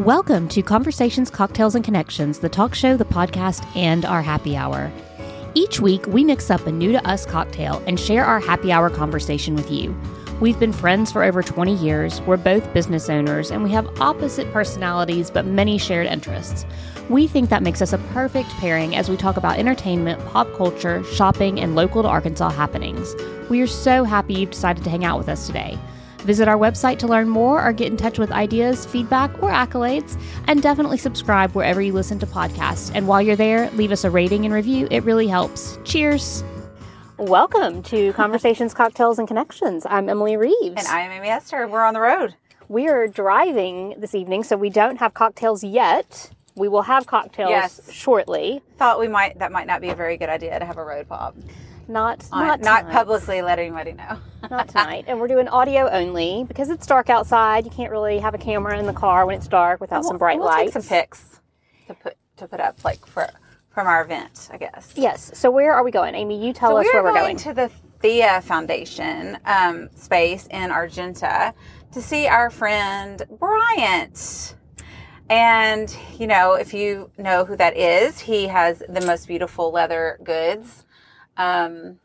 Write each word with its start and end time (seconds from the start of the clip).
Welcome 0.00 0.48
to 0.48 0.60
Conversations, 0.60 1.30
Cocktails, 1.30 1.74
and 1.74 1.82
Connections, 1.82 2.40
the 2.40 2.50
talk 2.50 2.74
show, 2.74 2.98
the 2.98 3.06
podcast, 3.06 3.64
and 3.74 4.04
our 4.04 4.20
happy 4.20 4.54
hour. 4.54 4.92
Each 5.54 5.80
week, 5.80 6.06
we 6.06 6.22
mix 6.22 6.50
up 6.50 6.66
a 6.66 6.70
new 6.70 6.92
to 6.92 7.08
us 7.08 7.24
cocktail 7.24 7.82
and 7.86 7.98
share 7.98 8.22
our 8.22 8.38
happy 8.38 8.70
hour 8.70 8.90
conversation 8.90 9.54
with 9.54 9.70
you. 9.70 9.98
We've 10.38 10.60
been 10.60 10.74
friends 10.74 11.10
for 11.10 11.24
over 11.24 11.42
20 11.42 11.74
years, 11.76 12.20
we're 12.20 12.36
both 12.36 12.74
business 12.74 13.08
owners, 13.08 13.50
and 13.50 13.62
we 13.64 13.70
have 13.70 13.88
opposite 13.98 14.52
personalities 14.52 15.30
but 15.30 15.46
many 15.46 15.78
shared 15.78 16.08
interests. 16.08 16.66
We 17.08 17.26
think 17.26 17.48
that 17.48 17.62
makes 17.62 17.80
us 17.80 17.94
a 17.94 17.98
perfect 18.12 18.50
pairing 18.50 18.94
as 18.94 19.08
we 19.08 19.16
talk 19.16 19.38
about 19.38 19.58
entertainment, 19.58 20.22
pop 20.26 20.52
culture, 20.56 21.02
shopping, 21.04 21.58
and 21.58 21.74
local 21.74 22.02
to 22.02 22.08
Arkansas 22.08 22.50
happenings. 22.50 23.14
We 23.48 23.62
are 23.62 23.66
so 23.66 24.04
happy 24.04 24.34
you've 24.34 24.50
decided 24.50 24.84
to 24.84 24.90
hang 24.90 25.06
out 25.06 25.16
with 25.16 25.30
us 25.30 25.46
today. 25.46 25.78
Visit 26.26 26.48
our 26.48 26.58
website 26.58 26.98
to 26.98 27.06
learn 27.06 27.28
more 27.28 27.64
or 27.64 27.72
get 27.72 27.86
in 27.86 27.96
touch 27.96 28.18
with 28.18 28.32
ideas, 28.32 28.84
feedback, 28.84 29.30
or 29.40 29.48
accolades. 29.48 30.20
And 30.48 30.60
definitely 30.60 30.98
subscribe 30.98 31.52
wherever 31.52 31.80
you 31.80 31.92
listen 31.92 32.18
to 32.18 32.26
podcasts. 32.26 32.90
And 32.96 33.06
while 33.06 33.22
you're 33.22 33.36
there, 33.36 33.70
leave 33.70 33.92
us 33.92 34.02
a 34.02 34.10
rating 34.10 34.44
and 34.44 34.52
review. 34.52 34.88
It 34.90 35.04
really 35.04 35.28
helps. 35.28 35.78
Cheers. 35.84 36.42
Welcome 37.16 37.80
to 37.84 38.12
Conversations, 38.14 38.74
Cocktails, 38.74 39.20
and 39.20 39.28
Connections. 39.28 39.86
I'm 39.88 40.08
Emily 40.08 40.36
Reeves. 40.36 40.74
And 40.76 40.88
I'm 40.88 41.12
Amy 41.12 41.28
Hester. 41.28 41.68
We're 41.68 41.84
on 41.84 41.94
the 41.94 42.00
road. 42.00 42.34
We 42.68 42.88
are 42.88 43.06
driving 43.06 43.94
this 43.96 44.12
evening, 44.16 44.42
so 44.42 44.56
we 44.56 44.68
don't 44.68 44.96
have 44.96 45.14
cocktails 45.14 45.62
yet. 45.62 46.32
We 46.56 46.66
will 46.66 46.82
have 46.82 47.06
cocktails 47.06 47.50
Yes. 47.50 47.92
shortly. 47.92 48.62
Thought 48.78 48.98
we 48.98 49.06
might 49.06 49.38
that 49.38 49.52
might 49.52 49.68
not 49.68 49.80
be 49.80 49.90
a 49.90 49.94
very 49.94 50.16
good 50.16 50.28
idea 50.28 50.58
to 50.58 50.64
have 50.64 50.76
a 50.76 50.84
road 50.84 51.08
pop. 51.08 51.36
Not 51.88 52.24
On- 52.32 52.46
not 52.46 52.60
not 52.60 52.80
tonight. 52.80 52.92
publicly 52.92 53.42
let 53.42 53.58
anybody 53.58 53.92
know. 53.92 54.18
Not 54.50 54.68
tonight. 54.68 55.04
And 55.08 55.18
we're 55.18 55.26
doing 55.26 55.48
audio 55.48 55.88
only 55.88 56.44
because 56.46 56.70
it's 56.70 56.86
dark 56.86 57.10
outside. 57.10 57.64
You 57.64 57.70
can't 57.70 57.90
really 57.90 58.18
have 58.20 58.32
a 58.34 58.38
camera 58.38 58.78
in 58.78 58.86
the 58.86 58.92
car 58.92 59.26
when 59.26 59.36
it's 59.36 59.48
dark 59.48 59.80
without 59.80 60.04
some 60.04 60.18
bright 60.18 60.38
we'll 60.38 60.46
lights. 60.46 60.72
Take 60.74 60.82
some 60.84 60.88
pics 60.88 61.40
to 61.88 61.94
put 61.94 62.16
to 62.36 62.46
put 62.46 62.60
up 62.60 62.84
like 62.84 63.04
for 63.06 63.28
from 63.70 63.86
our 63.88 64.02
event, 64.04 64.48
I 64.52 64.56
guess. 64.58 64.92
Yes. 64.94 65.32
So 65.34 65.50
where 65.50 65.72
are 65.74 65.82
we 65.84 65.90
going, 65.90 66.14
Amy? 66.14 66.44
You 66.44 66.52
tell 66.52 66.70
So 66.70 66.76
us 66.78 66.84
we 66.84 66.90
where 66.92 67.02
we're 67.02 67.12
going, 67.12 67.36
going. 67.36 67.36
to 67.38 67.54
the 67.54 67.70
Thea 68.00 68.40
Foundation 68.42 69.36
um, 69.44 69.88
space 69.96 70.46
in 70.50 70.70
Argenta 70.70 71.52
to 71.92 72.00
see 72.02 72.26
our 72.28 72.48
friend 72.50 73.22
Bryant. 73.40 74.54
And 75.28 75.94
you 76.18 76.26
know, 76.28 76.54
if 76.54 76.72
you 76.72 77.10
know 77.18 77.44
who 77.44 77.56
that 77.56 77.76
is, 77.76 78.20
he 78.20 78.46
has 78.46 78.80
the 78.88 79.00
most 79.00 79.26
beautiful 79.26 79.72
leather 79.72 80.18
goods. 80.22 80.84
Um, 81.36 81.98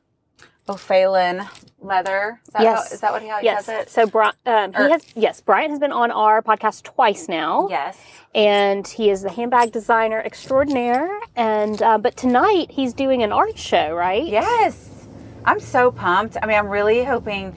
O'Phalin 0.70 1.46
leather. 1.82 2.40
Is 2.48 2.54
that, 2.54 2.64
Yes. 2.64 2.90
how, 2.90 2.94
is 2.94 3.02
that 3.02 3.12
what 3.12 3.22
he, 3.22 3.28
how 3.28 3.40
he 3.40 3.46
yes. 3.46 3.66
does 3.66 3.82
it? 3.82 3.90
So 3.90 4.04
um, 4.46 4.73
he 4.73 4.92
has 4.92 5.04
yes, 5.16 5.42
Brian 5.42 5.70
has 5.72 5.80
been 5.80 5.92
on 5.92 6.12
our 6.12 6.42
podcast 6.42 6.84
twice 6.84 7.28
now. 7.28 7.68
Yes. 7.70 8.00
And 8.34 8.88
he 8.88 9.10
is 9.10 9.23
the 9.23 9.30
handbag 9.32 9.72
designer 9.72 10.22
extraordinaire. 10.22 11.10
And 11.36 11.82
uh, 11.82 11.98
but 11.98 12.16
tonight 12.16 12.72
he's 12.72 12.94
doing 12.94 13.23
an 13.23 13.32
art 13.32 13.58
show, 13.58 13.94
right? 13.94 14.26
Yes. 14.26 15.08
I'm 15.44 15.60
so 15.60 15.92
pumped. 15.92 16.38
I 16.42 16.45
mean, 16.45 16.58
I'm 16.58 16.68
really 16.68 17.04
hoping 17.04 17.56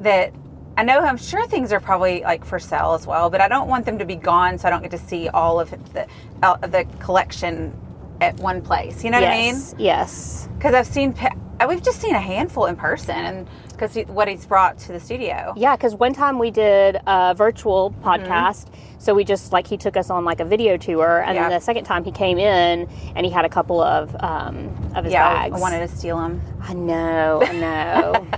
that 0.00 0.32
I 0.76 0.84
know 0.84 1.00
I'm 1.00 1.16
sure 1.16 1.46
things 1.46 1.72
are 1.72 1.80
probably 1.80 2.22
like 2.22 2.44
for 2.44 2.58
sale 2.58 2.92
as 2.92 3.06
well, 3.06 3.30
but 3.30 3.40
I 3.40 3.48
don't 3.48 3.68
want 3.68 3.86
them 3.86 3.98
to 3.98 4.04
be 4.04 4.16
gone 4.16 4.58
so 4.58 4.68
I 4.68 4.70
don't 4.70 4.82
get 4.82 4.90
to 4.92 4.98
see 4.98 5.28
all 5.28 5.58
of 5.58 5.70
the 5.92 6.06
uh, 6.42 6.56
of 6.62 6.72
the 6.72 6.84
collection 7.00 7.74
at 8.22 8.36
one 8.36 8.62
place. 8.62 9.02
You 9.04 9.10
know 9.10 9.20
what 9.20 9.28
I 9.28 9.36
mean? 9.36 9.54
Yes. 9.54 9.74
Yes. 9.78 10.48
Because 10.56 10.74
I've 10.74 10.86
seen 10.86 11.14
uh, 11.60 11.66
we've 11.68 11.82
just 11.82 12.00
seen 12.00 12.14
a 12.14 12.20
handful 12.20 12.66
in 12.66 12.76
person 12.76 13.14
and 13.16 13.48
because 13.70 13.96
what 14.08 14.28
he's 14.28 14.46
brought 14.46 14.78
to 14.78 14.92
the 14.92 15.00
studio. 15.00 15.52
Yeah, 15.56 15.74
because 15.76 15.94
one 15.94 16.12
time 16.14 16.38
we 16.38 16.50
did 16.50 16.96
a 17.06 17.34
virtual 17.36 17.90
Mm-hmm. 17.90 18.08
podcast. 18.08 18.68
So 18.98 19.14
we 19.14 19.24
just 19.24 19.52
like 19.52 19.66
he 19.66 19.76
took 19.76 19.96
us 19.96 20.10
on 20.10 20.24
like 20.24 20.38
a 20.38 20.44
video 20.44 20.76
tour, 20.76 21.22
and 21.22 21.34
Yeah. 21.34 21.48
then 21.48 21.58
the 21.58 21.64
second 21.64 21.84
time 21.84 22.04
he 22.04 22.12
came 22.12 22.38
in 22.38 22.88
and 23.16 23.26
he 23.26 23.32
had 23.32 23.44
a 23.44 23.48
couple 23.48 23.80
of 23.80 24.14
um, 24.20 24.68
of 24.94 25.02
his 25.04 25.12
Yeah, 25.12 25.28
I- 25.28 25.34
bags. 25.48 25.56
I 25.56 25.60
wanted 25.60 25.80
to 25.80 25.88
steal 25.96 26.18
them. 26.18 26.40
I 26.62 26.72
know, 26.74 27.42
I 27.44 27.52
know. 27.52 28.26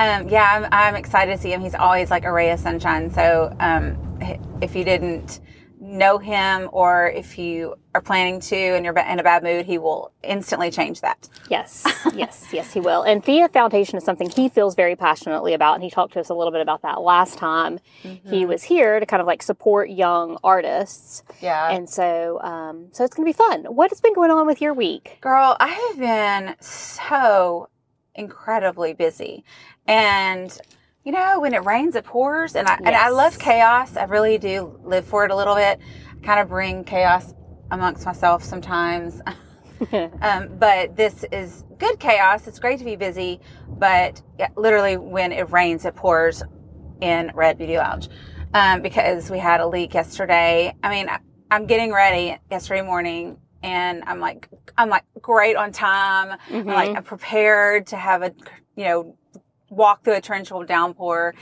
Um, 0.00 0.28
yeah, 0.28 0.48
I'm, 0.54 0.66
I'm 0.72 0.94
excited 0.96 1.36
to 1.36 1.40
see 1.40 1.52
him. 1.52 1.60
He's 1.60 1.76
always 1.76 2.10
like 2.10 2.24
a 2.24 2.32
ray 2.32 2.50
of 2.50 2.58
sunshine. 2.58 3.12
So 3.12 3.54
um, 3.60 3.96
if 4.60 4.74
you 4.74 4.84
didn't 4.84 5.38
know 5.92 6.18
him 6.18 6.68
or 6.72 7.08
if 7.08 7.38
you 7.38 7.76
are 7.94 8.00
planning 8.00 8.40
to 8.40 8.56
and 8.56 8.84
you're 8.84 8.98
in 8.98 9.20
a 9.20 9.22
bad 9.22 9.42
mood, 9.42 9.66
he 9.66 9.76
will 9.78 10.10
instantly 10.22 10.70
change 10.70 11.00
that. 11.02 11.28
yes, 11.50 11.84
yes, 12.14 12.46
yes, 12.52 12.72
he 12.72 12.80
will. 12.80 13.02
And 13.02 13.22
Thea 13.22 13.48
Foundation 13.48 13.98
is 13.98 14.04
something 14.04 14.30
he 14.30 14.48
feels 14.48 14.74
very 14.74 14.96
passionately 14.96 15.52
about, 15.52 15.74
and 15.74 15.82
he 15.84 15.90
talked 15.90 16.14
to 16.14 16.20
us 16.20 16.30
a 16.30 16.34
little 16.34 16.50
bit 16.52 16.62
about 16.62 16.82
that 16.82 17.00
last 17.02 17.38
time 17.38 17.78
Mm-hmm. 18.02 18.30
he 18.30 18.46
was 18.46 18.62
here 18.64 18.98
to 18.98 19.06
kind 19.06 19.20
of 19.20 19.26
like 19.26 19.42
support 19.42 19.88
young 19.90 20.38
artists. 20.42 21.22
Yeah. 21.40 21.70
And 21.70 21.88
so, 21.88 22.40
um, 22.42 22.88
so 22.92 23.04
it's 23.04 23.14
going 23.14 23.26
to 23.26 23.32
be 23.32 23.36
fun. 23.36 23.64
What 23.74 23.90
has 23.90 24.00
been 24.00 24.14
going 24.14 24.30
on 24.30 24.46
with 24.46 24.60
your 24.60 24.74
week? 24.74 25.18
Girl, 25.20 25.56
I 25.60 25.68
have 25.68 25.98
been 25.98 26.56
so 26.60 27.68
incredibly 28.14 28.92
busy. 28.92 29.44
And 29.86 30.56
you 31.04 31.12
know, 31.12 31.40
when 31.40 31.54
it 31.54 31.64
rains, 31.64 31.96
it 31.96 32.04
pours, 32.04 32.54
and 32.54 32.68
I 32.68 32.76
and 32.84 32.94
I 32.94 33.08
love 33.08 33.38
chaos. 33.38 33.96
I 33.96 34.04
really 34.04 34.38
do 34.38 34.78
live 34.84 35.04
for 35.04 35.24
it 35.24 35.30
a 35.30 35.36
little 35.36 35.54
bit. 35.54 35.80
I 36.10 36.24
kind 36.24 36.40
of 36.40 36.48
bring 36.48 36.84
chaos 36.84 37.34
amongst 37.70 38.06
myself 38.06 38.44
sometimes. 38.44 39.20
um, 40.22 40.48
but 40.58 40.96
this 40.96 41.24
is 41.32 41.64
good 41.78 41.98
chaos. 41.98 42.46
It's 42.46 42.58
great 42.58 42.78
to 42.78 42.84
be 42.84 42.96
busy, 42.96 43.40
but 43.68 44.22
yeah, 44.38 44.48
literally 44.56 44.96
when 44.96 45.32
it 45.32 45.50
rains, 45.50 45.84
it 45.84 45.94
pours 45.94 46.42
in 47.00 47.32
Red 47.34 47.58
Beauty 47.58 47.78
Lounge 47.78 48.08
um, 48.54 48.82
because 48.82 49.30
we 49.30 49.38
had 49.38 49.60
a 49.60 49.66
leak 49.66 49.94
yesterday. 49.94 50.74
I 50.82 50.90
mean, 50.90 51.08
I, 51.08 51.18
I'm 51.50 51.66
getting 51.66 51.92
ready 51.92 52.36
yesterday 52.50 52.82
morning, 52.82 53.38
and 53.62 54.04
I'm 54.06 54.20
like, 54.20 54.48
I'm 54.78 54.88
like 54.88 55.04
great 55.20 55.56
on 55.56 55.72
time. 55.72 56.38
I'm 56.50 56.66
like, 56.66 56.96
I'm 56.96 57.04
prepared 57.04 57.86
to 57.88 57.96
have 57.96 58.22
a, 58.22 58.32
you 58.76 58.84
know, 58.84 59.16
walk 59.72 60.04
through 60.04 60.14
a 60.14 60.20
torrential 60.20 60.62
downpour. 60.64 61.34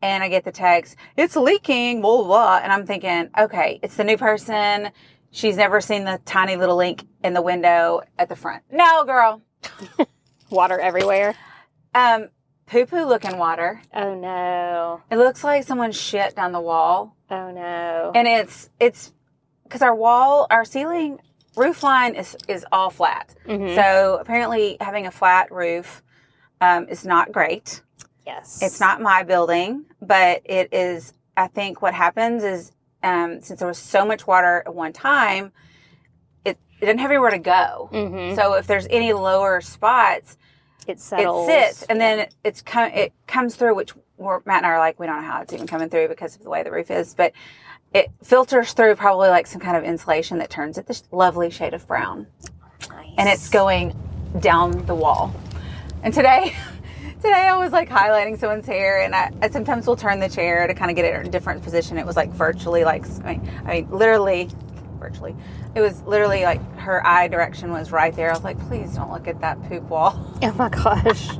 And 0.00 0.22
I 0.22 0.28
get 0.28 0.44
the 0.44 0.52
text, 0.52 0.94
it's 1.16 1.34
leaking, 1.34 2.00
blah, 2.02 2.18
blah, 2.18 2.24
blah. 2.26 2.60
And 2.62 2.72
I'm 2.72 2.86
thinking, 2.86 3.30
okay, 3.36 3.80
it's 3.82 3.96
the 3.96 4.04
new 4.04 4.16
person. 4.16 4.90
She's 5.32 5.56
never 5.56 5.80
seen 5.80 6.04
the 6.04 6.20
tiny 6.24 6.54
little 6.56 6.76
link 6.76 7.04
in 7.24 7.34
the 7.34 7.42
window 7.42 8.02
at 8.16 8.28
the 8.28 8.36
front. 8.36 8.62
No, 8.70 9.04
girl. 9.04 9.42
Water 10.50 10.78
everywhere. 10.78 11.34
Um, 11.94 12.28
poo 12.66 12.86
poo 12.86 13.04
looking 13.04 13.38
water. 13.38 13.82
Oh 13.92 14.14
no. 14.14 15.02
It 15.10 15.16
looks 15.16 15.42
like 15.42 15.64
someone 15.64 15.90
shit 15.92 16.36
down 16.36 16.52
the 16.52 16.60
wall. 16.60 17.16
Oh 17.30 17.50
no. 17.50 18.12
And 18.14 18.28
it's, 18.28 18.70
it's 18.78 19.12
because 19.64 19.82
our 19.82 19.94
wall, 19.94 20.46
our 20.50 20.64
ceiling 20.64 21.18
roof 21.56 21.82
line 21.82 22.14
is, 22.14 22.36
is 22.46 22.64
all 22.72 22.88
flat. 22.90 23.34
Mhm. 23.46 23.74
So 23.74 24.18
apparently 24.20 24.76
having 24.80 25.06
a 25.06 25.10
flat 25.10 25.50
roof 25.50 26.02
um, 26.60 26.88
is 26.88 27.04
not 27.06 27.32
great. 27.32 27.82
yes. 28.26 28.60
It's 28.62 28.80
not 28.80 29.00
my 29.00 29.22
building, 29.22 29.84
but 30.02 30.42
it 30.44 30.68
is. 30.72 31.12
I 31.36 31.46
think 31.46 31.80
what 31.82 31.94
happens 31.94 32.42
is 32.44 32.72
um, 33.02 33.40
since 33.42 33.60
there 33.60 33.68
was 33.68 33.78
so 33.78 34.04
much 34.04 34.26
water 34.26 34.62
at 34.66 34.74
one 34.74 34.92
time, 34.92 35.52
it, 36.44 36.58
it 36.80 36.86
didn't 36.86 36.98
have 36.98 37.10
anywhere 37.10 37.30
to 37.30 37.38
go. 37.38 37.88
Mhm. 37.92 38.34
So 38.36 38.54
if 38.54 38.66
there's 38.66 38.86
any 38.90 39.12
lower 39.12 39.60
spots, 39.60 40.36
It 40.86 40.98
settles. 41.00 41.48
it 41.48 41.52
sits, 41.74 41.82
and 41.84 42.00
then 42.00 42.28
it's 42.44 42.60
come. 42.60 42.90
It 42.92 43.12
comes 43.26 43.54
through, 43.54 43.74
which 43.76 43.92
we're, 44.16 44.40
Matt 44.44 44.58
and 44.58 44.66
I 44.66 44.70
are 44.70 44.78
like, 44.80 44.98
we 44.98 45.06
don't 45.06 45.22
know 45.22 45.28
how 45.28 45.40
it's 45.42 45.52
even 45.52 45.66
coming 45.68 45.88
through 45.88 46.08
because 46.08 46.34
of 46.34 46.42
the 46.42 46.50
way 46.50 46.62
the 46.64 46.72
roof 46.72 46.90
is, 46.90 47.14
but 47.14 47.32
it 47.94 48.10
filters 48.24 48.72
through 48.72 48.96
probably 48.96 49.28
like 49.30 49.46
some 49.46 49.60
kind 49.60 49.76
of 49.76 49.84
insulation 49.84 50.38
that 50.38 50.50
turns 50.50 50.76
it 50.76 50.86
this 50.86 51.04
lovely 51.12 51.48
shade 51.50 51.72
of 51.72 51.86
brown 51.86 52.26
Nice. 52.90 53.14
and 53.16 53.28
it's 53.28 53.48
going 53.48 53.96
down 54.40 54.84
the 54.86 54.94
wall. 54.94 55.32
And 56.02 56.14
today, 56.14 56.54
today 57.16 57.32
I 57.32 57.56
was 57.56 57.72
like 57.72 57.88
highlighting 57.88 58.38
someone's 58.38 58.66
hair, 58.66 59.02
and 59.02 59.14
I, 59.14 59.32
I 59.42 59.48
sometimes 59.48 59.86
will 59.86 59.96
turn 59.96 60.20
the 60.20 60.28
chair 60.28 60.66
to 60.66 60.74
kind 60.74 60.90
of 60.90 60.96
get 60.96 61.04
it 61.04 61.14
in 61.20 61.26
a 61.26 61.30
different 61.30 61.62
position. 61.62 61.98
It 61.98 62.06
was 62.06 62.16
like 62.16 62.30
virtually 62.30 62.84
like 62.84 63.04
I 63.24 63.36
mean, 63.36 63.50
I 63.66 63.72
mean 63.80 63.90
literally, 63.90 64.48
virtually. 64.98 65.34
It 65.74 65.80
was 65.80 66.02
literally 66.02 66.42
like 66.44 66.60
her 66.78 67.06
eye 67.06 67.28
direction 67.28 67.70
was 67.72 67.92
right 67.92 68.14
there. 68.14 68.30
I 68.30 68.34
was 68.34 68.44
like, 68.44 68.58
please 68.68 68.94
don't 68.94 69.10
look 69.10 69.28
at 69.28 69.40
that 69.40 69.62
poop 69.68 69.84
wall. 69.84 70.24
Oh 70.42 70.52
my 70.52 70.68
gosh. 70.68 71.30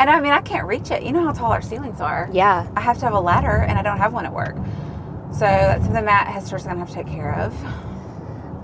And 0.00 0.08
I 0.08 0.20
mean, 0.20 0.30
I 0.30 0.40
can't 0.40 0.64
reach 0.68 0.92
it. 0.92 1.02
You 1.02 1.10
know 1.10 1.24
how 1.24 1.32
tall 1.32 1.50
our 1.50 1.60
ceilings 1.60 2.00
are. 2.00 2.30
Yeah. 2.32 2.70
I 2.76 2.80
have 2.80 2.98
to 2.98 3.04
have 3.04 3.14
a 3.14 3.18
ladder, 3.20 3.64
and 3.68 3.76
I 3.76 3.82
don't 3.82 3.98
have 3.98 4.12
one 4.12 4.26
at 4.26 4.32
work. 4.32 4.54
So 5.32 5.40
that's 5.40 5.82
something 5.84 6.04
Matt 6.04 6.28
Hester's 6.28 6.62
gonna 6.62 6.78
have 6.78 6.88
to 6.90 6.94
take 6.94 7.08
care 7.08 7.34
of. 7.34 7.52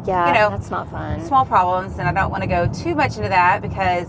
Yeah. 0.06 0.28
You 0.28 0.34
know, 0.34 0.50
that's 0.50 0.70
not 0.70 0.88
fun. 0.88 1.24
small 1.24 1.44
problems, 1.44 1.98
and 1.98 2.06
I 2.06 2.12
don't 2.12 2.30
want 2.30 2.44
to 2.44 2.46
go 2.46 2.68
too 2.72 2.94
much 2.94 3.16
into 3.16 3.30
that 3.30 3.62
because 3.62 4.06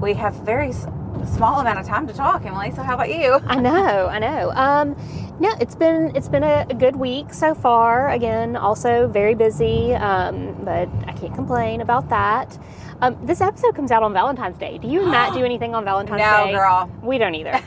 we 0.00 0.14
have 0.14 0.34
very 0.36 0.72
small 0.72 1.60
amount 1.60 1.78
of 1.78 1.86
time 1.86 2.06
to 2.06 2.12
talk. 2.12 2.44
Emily, 2.44 2.70
so 2.70 2.82
how 2.82 2.94
about 2.94 3.10
you? 3.10 3.40
I 3.46 3.60
know, 3.60 4.06
I 4.06 4.18
know. 4.18 4.50
Um, 4.52 4.96
no, 5.40 5.54
it's 5.60 5.74
been 5.74 6.14
it's 6.16 6.28
been 6.28 6.42
a, 6.42 6.66
a 6.68 6.74
good 6.74 6.96
week 6.96 7.32
so 7.32 7.54
far. 7.54 8.10
Again, 8.10 8.56
also 8.56 9.08
very 9.08 9.34
busy, 9.34 9.94
um, 9.94 10.56
but 10.64 10.88
I 11.06 11.12
can't 11.12 11.34
complain 11.34 11.80
about 11.80 12.08
that. 12.08 12.58
Um, 13.00 13.16
this 13.24 13.40
episode 13.40 13.76
comes 13.76 13.92
out 13.92 14.02
on 14.02 14.12
Valentine's 14.12 14.58
Day. 14.58 14.78
Do 14.78 14.88
you 14.88 15.02
and 15.02 15.10
Matt 15.10 15.34
do 15.34 15.44
anything 15.44 15.74
on 15.74 15.84
Valentine's 15.84 16.20
No, 16.20 16.44
Day? 16.44 16.52
No, 16.52 16.58
girl. 16.58 16.90
We 17.02 17.18
don't 17.18 17.34
either. 17.34 17.60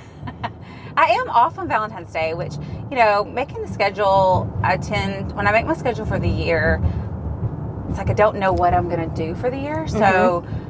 I 0.97 1.05
am 1.05 1.29
off 1.29 1.57
on 1.57 1.67
Valentine's 1.69 2.11
Day, 2.11 2.33
which 2.33 2.53
you 2.89 2.97
know, 2.97 3.23
making 3.23 3.61
the 3.61 3.67
schedule. 3.67 4.51
I 4.63 4.77
tend 4.77 5.33
when 5.33 5.47
I 5.47 5.51
make 5.51 5.65
my 5.65 5.73
schedule 5.73 6.05
for 6.05 6.19
the 6.19 6.27
year, 6.29 6.81
it's 7.89 7.97
like 7.97 8.09
I 8.09 8.13
don't 8.13 8.37
know 8.37 8.51
what 8.51 8.73
I'm 8.73 8.89
going 8.89 9.09
to 9.09 9.15
do 9.15 9.35
for 9.35 9.49
the 9.49 9.57
year, 9.57 9.87
so 9.87 10.45
I 10.45 10.60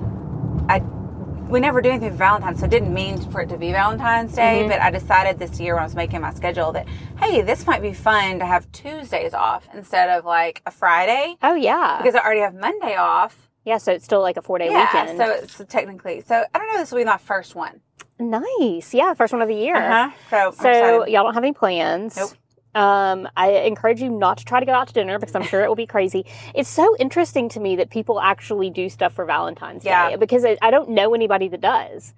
we 1.51 1.59
never 1.59 1.81
do 1.81 1.89
anything 1.89 2.11
for 2.11 2.15
Valentine's, 2.17 2.59
so 2.59 2.65
it 2.65 2.71
didn't 2.71 2.93
mean 2.93 3.19
for 3.29 3.41
it 3.41 3.49
to 3.49 3.57
be 3.57 3.71
Valentine's 3.71 4.33
Day. 4.33 4.63
Mhm. 4.63 4.69
But 4.69 4.81
I 4.81 4.89
decided 4.89 5.37
this 5.37 5.59
year 5.59 5.73
when 5.75 5.81
I 5.83 5.85
was 5.85 5.95
making 5.95 6.21
my 6.21 6.33
schedule 6.33 6.71
that 6.71 6.87
hey, 7.19 7.41
this 7.41 7.67
might 7.67 7.81
be 7.81 7.93
fun 7.93 8.39
to 8.39 8.45
have 8.45 8.71
Tuesdays 8.71 9.33
off 9.33 9.67
instead 9.73 10.09
of 10.09 10.25
like 10.25 10.61
a 10.65 10.71
Friday 10.71 11.35
Oh 11.43 11.53
yeah. 11.55 11.97
because 11.97 12.15
I 12.15 12.19
already 12.19 12.41
have 12.41 12.55
Monday 12.55 12.95
off. 12.95 13.49
yeah, 13.65 13.77
so 13.77 13.91
it's 13.91 14.05
still 14.05 14.21
like 14.21 14.37
a 14.37 14.41
four 14.41 14.57
day 14.57 14.69
yeah, 14.71 14.85
weekend. 15.03 15.17
so 15.19 15.25
it's 15.29 15.61
technically 15.71 16.21
so 16.21 16.45
I 16.53 16.57
don't 16.57 16.67
know. 16.71 16.79
This 16.79 16.91
will 16.91 16.99
be 16.99 17.05
my 17.05 17.17
first 17.17 17.53
one. 17.55 17.81
nice. 18.17 18.93
Yeah, 18.93 19.13
first 19.13 19.33
one 19.33 19.41
of 19.41 19.47
the 19.47 19.55
year. 19.55 19.75
Uh 19.75 20.09
huh. 20.29 20.51
So, 20.51 20.63
So 20.63 21.05
y'all 21.07 21.23
don't 21.23 21.33
have 21.33 21.43
any 21.43 21.53
plans. 21.53 22.15
Nope. 22.17 22.31
Um, 22.73 23.27
I 23.35 23.49
encourage 23.51 24.01
you 24.01 24.09
not 24.09 24.37
to 24.37 24.45
try 24.45 24.59
to 24.61 24.65
go 24.65 24.71
out 24.71 24.87
to 24.87 24.93
dinner 24.93 25.19
because 25.19 25.35
I'm 25.35 25.43
sure 25.43 25.63
it 25.63 25.67
will 25.67 25.75
be 25.75 25.85
crazy. 25.87 26.25
It's 26.55 26.69
so 26.69 26.95
interesting 26.97 27.49
to 27.49 27.59
me 27.59 27.75
that 27.75 27.89
people 27.89 28.19
actually 28.21 28.69
do 28.69 28.87
stuff 28.89 29.13
for 29.13 29.25
Valentine's 29.25 29.83
Yeah. 29.83 30.11
Day 30.11 30.15
because 30.15 30.45
I, 30.45 30.57
I 30.61 30.71
don't 30.71 30.89
know 30.91 31.13
anybody 31.13 31.47
that 31.49 31.59
does. 31.61 32.13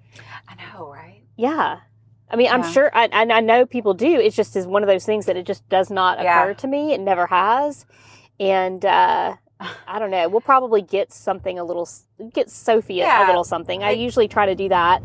I 0.47 0.55
know, 0.55 0.91
right? 0.91 1.23
Yeah. 1.37 1.79
I 2.29 2.35
mean, 2.35 2.49
I'm 2.51 2.63
sure, 2.63 2.89
I, 2.95 3.05
and 3.11 3.31
I 3.33 3.39
know 3.39 3.65
people 3.65 3.93
do. 3.93 4.19
It's 4.19 4.35
just 4.35 4.55
is 4.55 4.65
one 4.67 4.83
of 4.83 4.87
those 4.87 5.05
things 5.05 5.25
that 5.27 5.37
it 5.37 5.45
just 5.45 5.67
does 5.69 5.89
not 5.89 6.19
Yeah. 6.21 6.41
occur 6.43 6.53
to 6.55 6.67
me. 6.67 6.93
It 6.93 6.99
never 7.01 7.25
has. 7.27 7.85
And 8.39 8.83
uh, 8.85 9.35
I 9.87 9.99
don't 9.99 10.11
know. 10.11 10.29
We'll 10.29 10.41
probably 10.41 10.81
get 10.81 11.11
something 11.13 11.57
a 11.57 11.63
little, 11.63 11.87
get 12.33 12.49
Sophie 12.49 13.01
a- 13.01 13.25
little 13.27 13.43
something. 13.43 13.83
I 13.83 13.91
usually 13.91 14.27
try 14.27 14.45
to 14.45 14.55
do 14.55 14.69
that. 14.69 15.01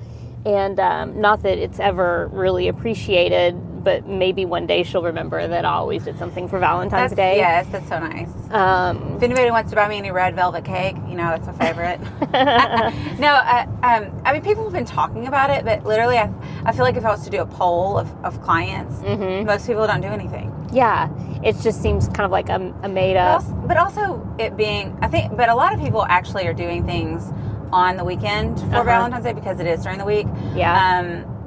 And 0.46 0.78
um, 0.78 1.20
not 1.20 1.42
that 1.42 1.58
it's 1.58 1.80
ever 1.80 2.28
really 2.32 2.68
appreciated, 2.68 3.54
but 3.84 4.06
maybe 4.06 4.44
one 4.44 4.66
day 4.66 4.82
she'll 4.82 5.02
remember 5.02 5.46
that 5.46 5.64
I 5.64 5.70
always 5.72 6.04
did 6.04 6.18
something 6.18 6.48
for 6.48 6.58
Valentine's 6.58 7.10
That's, 7.10 7.16
Day. 7.16 7.36
Yes, 7.38 7.66
that's 7.70 7.88
so 7.88 7.98
nice. 7.98 8.28
Um, 8.50 9.14
If 9.16 9.22
anybody 9.22 9.50
wants 9.50 9.70
to 9.70 9.76
buy 9.76 9.88
me 9.88 9.98
any 9.98 10.10
red 10.10 10.34
velvet 10.34 10.64
cake, 10.64 10.96
you 11.08 11.14
know 11.14 11.28
that's 11.36 11.46
my 11.46 11.52
favorite. 11.54 12.00
no, 13.18 13.28
uh, 13.28 13.66
um, 13.82 14.22
I 14.24 14.32
mean 14.32 14.42
people 14.42 14.64
have 14.64 14.72
been 14.72 14.84
talking 14.84 15.26
about 15.26 15.50
it, 15.50 15.64
but 15.64 15.84
literally, 15.84 16.18
I, 16.18 16.32
I 16.64 16.72
feel 16.72 16.84
like 16.84 16.96
if 16.96 17.04
I 17.04 17.10
was 17.10 17.22
to 17.24 17.30
do 17.30 17.40
a 17.40 17.46
poll 17.46 17.98
of, 17.98 18.08
of 18.24 18.40
clients, 18.42 18.96
mhm. 19.00 19.46
most 19.46 19.66
people 19.66 19.86
don't 19.86 20.00
do 20.00 20.08
anything. 20.08 20.52
Yeah. 20.72 21.08
It 21.42 21.56
just 21.60 21.80
seems 21.80 22.08
kind 22.08 22.22
of 22.26 22.30
like 22.30 22.48
a, 22.48 22.74
a 22.82 22.88
made 22.88 23.14
But 23.14 23.20
up. 23.20 23.42
also, 23.42 23.54
but 23.66 23.76
also 23.76 24.36
it 24.38 24.56
being, 24.56 24.96
I 25.00 25.08
think, 25.08 25.36
but 25.36 25.48
a 25.48 25.54
lot 25.54 25.72
of 25.72 25.80
people 25.80 26.04
actually 26.06 26.46
are 26.46 26.52
doing 26.52 26.84
things 26.84 27.32
on 27.72 27.96
the 27.96 28.04
weekend 28.04 28.58
for 28.58 28.66
Uh-huh. 28.66 28.82
Valentine's 28.84 29.24
Day 29.24 29.32
because 29.34 29.60
it 29.60 29.66
is 29.66 29.82
during 29.82 29.98
the 29.98 30.04
week. 30.04 30.26
Yeah. 30.54 30.98
Um, 30.98 31.37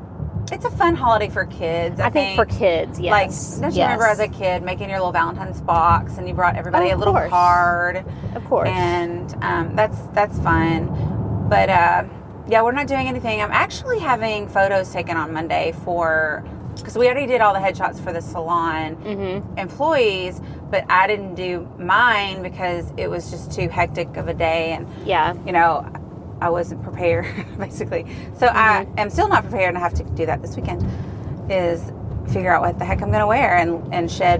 it's 0.51 0.65
a 0.65 0.71
fun 0.71 0.95
holiday 0.95 1.29
for 1.29 1.45
kids. 1.45 1.99
I, 1.99 2.07
I 2.07 2.09
think 2.09 2.35
for 2.35 2.45
kids, 2.45 2.99
yes. 2.99 3.11
Like, 3.11 3.61
don't 3.61 3.71
you 3.71 3.77
yes. 3.77 3.85
remember 3.87 4.05
as 4.05 4.19
a 4.19 4.27
kid 4.27 4.63
making 4.63 4.89
your 4.89 4.99
little 4.99 5.11
Valentine's 5.11 5.61
box 5.61 6.17
and 6.17 6.27
you 6.27 6.33
brought 6.33 6.55
everybody 6.55 6.91
Oh, 6.91 6.95
a 6.95 6.97
little 6.97 7.13
course. 7.13 7.29
card? 7.29 8.05
Of 8.35 8.43
course. 8.45 8.69
and 8.69 9.33
um, 9.43 9.75
that's 9.75 9.97
that's 10.13 10.37
fun. 10.39 11.47
But 11.49 11.69
uh, 11.69 12.03
yeah, 12.47 12.61
we're 12.63 12.71
not 12.71 12.87
doing 12.87 13.07
anything. 13.07 13.41
I'm 13.41 13.51
actually 13.51 13.99
having 13.99 14.47
photos 14.47 14.91
taken 14.91 15.17
on 15.17 15.31
Monday 15.33 15.73
for 15.83 16.43
because 16.75 16.97
we 16.97 17.05
already 17.07 17.27
did 17.27 17.41
all 17.41 17.53
the 17.53 17.59
headshots 17.59 18.01
for 18.01 18.13
the 18.13 18.21
salon 18.21 18.95
mm-hmm. 18.95 19.57
employees, 19.57 20.41
but 20.69 20.85
I 20.89 21.05
didn't 21.05 21.35
do 21.35 21.69
mine 21.77 22.41
because 22.41 22.91
it 22.97 23.09
was 23.09 23.29
just 23.29 23.51
too 23.51 23.67
hectic 23.67 24.15
of 24.17 24.27
a 24.27 24.33
day, 24.33 24.71
and 24.71 24.87
Yeah. 25.05 25.33
you 25.45 25.51
know. 25.51 25.85
I 26.41 26.49
wasn't 26.49 26.83
prepared, 26.83 27.27
basically. 27.57 28.05
So 28.37 28.47
I 28.47 28.85
mm-hmm. 28.85 28.99
am 28.99 29.09
still 29.09 29.27
not 29.27 29.43
prepared, 29.43 29.69
and 29.69 29.77
I 29.77 29.81
have 29.81 29.93
to 29.95 30.03
do 30.03 30.25
that 30.25 30.41
this 30.41 30.55
weekend. 30.55 30.85
Is 31.49 31.91
figure 32.31 32.53
out 32.53 32.61
what 32.61 32.79
the 32.79 32.85
heck 32.85 33.01
I'm 33.01 33.09
going 33.09 33.19
to 33.19 33.27
wear 33.27 33.57
and 33.57 33.93
and 33.93 34.09
shed 34.09 34.39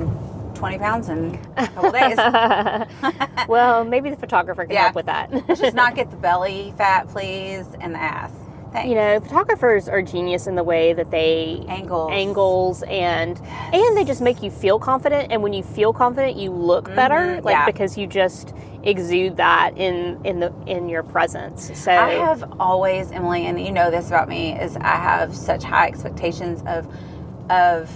20 0.55 0.77
pounds 0.77 1.09
in 1.09 1.39
a 1.57 1.67
couple 1.67 1.91
days. 3.37 3.47
well, 3.47 3.83
maybe 3.83 4.09
the 4.09 4.15
photographer 4.15 4.63
can 4.63 4.73
Yeah. 4.73 4.83
help 4.83 4.95
with 4.95 5.07
that. 5.07 5.31
Just 5.47 5.75
not 5.75 5.95
get 5.99 6.11
the 6.11 6.17
belly 6.17 6.73
fat, 6.77 7.07
please, 7.09 7.65
and 7.79 7.95
the 7.95 7.99
ass. 8.01 8.31
Thanks. 8.71 8.87
you 8.89 8.95
know, 8.95 9.19
photographers 9.19 9.89
are 9.89 10.01
genius 10.01 10.47
in 10.47 10.55
the 10.55 10.63
way 10.63 10.93
that 10.93 11.11
they 11.11 11.63
angles. 11.67 12.09
angles 12.13 12.83
and 12.83 13.39
and 13.73 13.97
they 13.97 14.03
just 14.05 14.21
make 14.21 14.41
you 14.41 14.49
feel 14.49 14.79
confident 14.79 15.31
and 15.31 15.43
when 15.43 15.51
you 15.53 15.61
feel 15.63 15.91
confident 15.93 16.37
you 16.37 16.51
look 16.51 16.85
better 16.95 17.15
Mhm, 17.41 17.43
like 17.43 17.53
yeah. 17.53 17.65
because 17.65 17.97
you 17.97 18.07
just 18.07 18.53
exude 18.83 19.37
that 19.37 19.77
in 19.77 20.19
in 20.25 20.39
the 20.39 20.53
in 20.67 20.87
your 20.89 21.03
presence 21.03 21.71
so 21.77 21.91
I 21.91 22.11
have 22.13 22.43
always, 22.59 23.11
Emily, 23.11 23.45
and 23.45 23.59
you 23.59 23.71
know 23.71 23.91
this 23.91 24.07
about 24.07 24.27
me, 24.29 24.53
is 24.59 24.75
I 24.77 24.95
have 24.95 25.35
such 25.35 25.63
high 25.63 25.87
expectations 25.87 26.63
of, 26.65 26.87
of, 27.51 27.91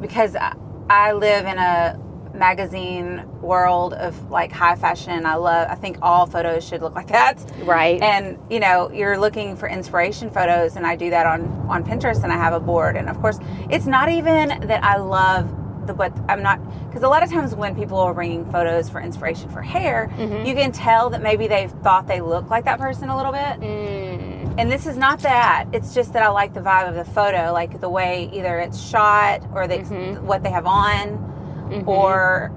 because 0.00 0.36
I, 0.36 0.54
I 0.88 1.12
live 1.12 1.44
in 1.46 1.58
a 1.58 1.98
magazine 2.36 3.22
world 3.40 3.94
of 3.94 4.30
like 4.30 4.52
high 4.52 4.76
fashion. 4.76 5.26
I 5.26 5.34
love. 5.36 5.68
I 5.70 5.74
think 5.74 5.98
all 6.02 6.26
photos 6.26 6.66
should 6.66 6.82
look 6.82 6.94
like 6.94 7.08
that. 7.08 7.36
right 7.64 8.00
and 8.02 8.38
you 8.50 8.60
know 8.60 8.90
you're 8.92 9.18
looking 9.18 9.56
for 9.56 9.68
inspiration 9.68 10.30
photos 10.30 10.76
and 10.76 10.86
i 10.86 10.94
do 10.96 11.10
that 11.10 11.26
on 11.26 11.42
on 11.68 11.84
pinterest 11.84 12.22
and 12.22 12.32
i 12.32 12.36
have 12.36 12.52
a 12.52 12.60
board 12.60 12.96
and 12.96 13.08
of 13.08 13.20
course 13.20 13.38
it's 13.70 13.86
not 13.86 14.08
even 14.08 14.48
that 14.68 14.82
i 14.84 14.96
love 14.96 15.48
the 15.86 15.94
but 15.94 16.12
i'm 16.28 16.42
not 16.42 16.58
because 16.88 17.02
a 17.02 17.08
lot 17.08 17.22
of 17.22 17.30
times 17.30 17.54
when 17.54 17.74
people 17.74 17.98
are 17.98 18.14
bringing 18.14 18.44
photos 18.52 18.88
for 18.88 19.00
inspiration 19.00 19.48
for 19.50 19.62
hair 19.62 20.10
Mhm. 20.16 20.46
you 20.46 20.54
can 20.54 20.70
tell 20.72 21.10
that 21.10 21.22
maybe 21.22 21.46
they've 21.48 21.70
thought 21.82 22.06
they 22.06 22.20
look 22.20 22.48
like 22.50 22.64
that 22.64 22.78
person 22.78 23.08
a 23.08 23.16
little 23.16 23.32
bit 23.32 23.60
Mm, 23.60 24.54
and 24.58 24.70
this 24.70 24.86
is 24.86 24.96
not 24.96 25.20
that 25.20 25.66
it's 25.72 25.94
just 25.94 26.12
that 26.12 26.22
i 26.22 26.28
like 26.28 26.54
the 26.54 26.60
vibe 26.60 26.88
of 26.88 26.94
the 26.94 27.04
photo 27.04 27.52
like 27.52 27.80
the 27.80 27.88
way 27.88 28.30
either 28.32 28.58
it's 28.58 28.80
shot 28.80 29.42
or 29.54 29.66
the, 29.66 29.78
Mhm. 29.78 30.20
what 30.22 30.42
they 30.42 30.50
have 30.50 30.66
on 30.66 31.32
mhm. 31.68 31.86
or 31.86 32.52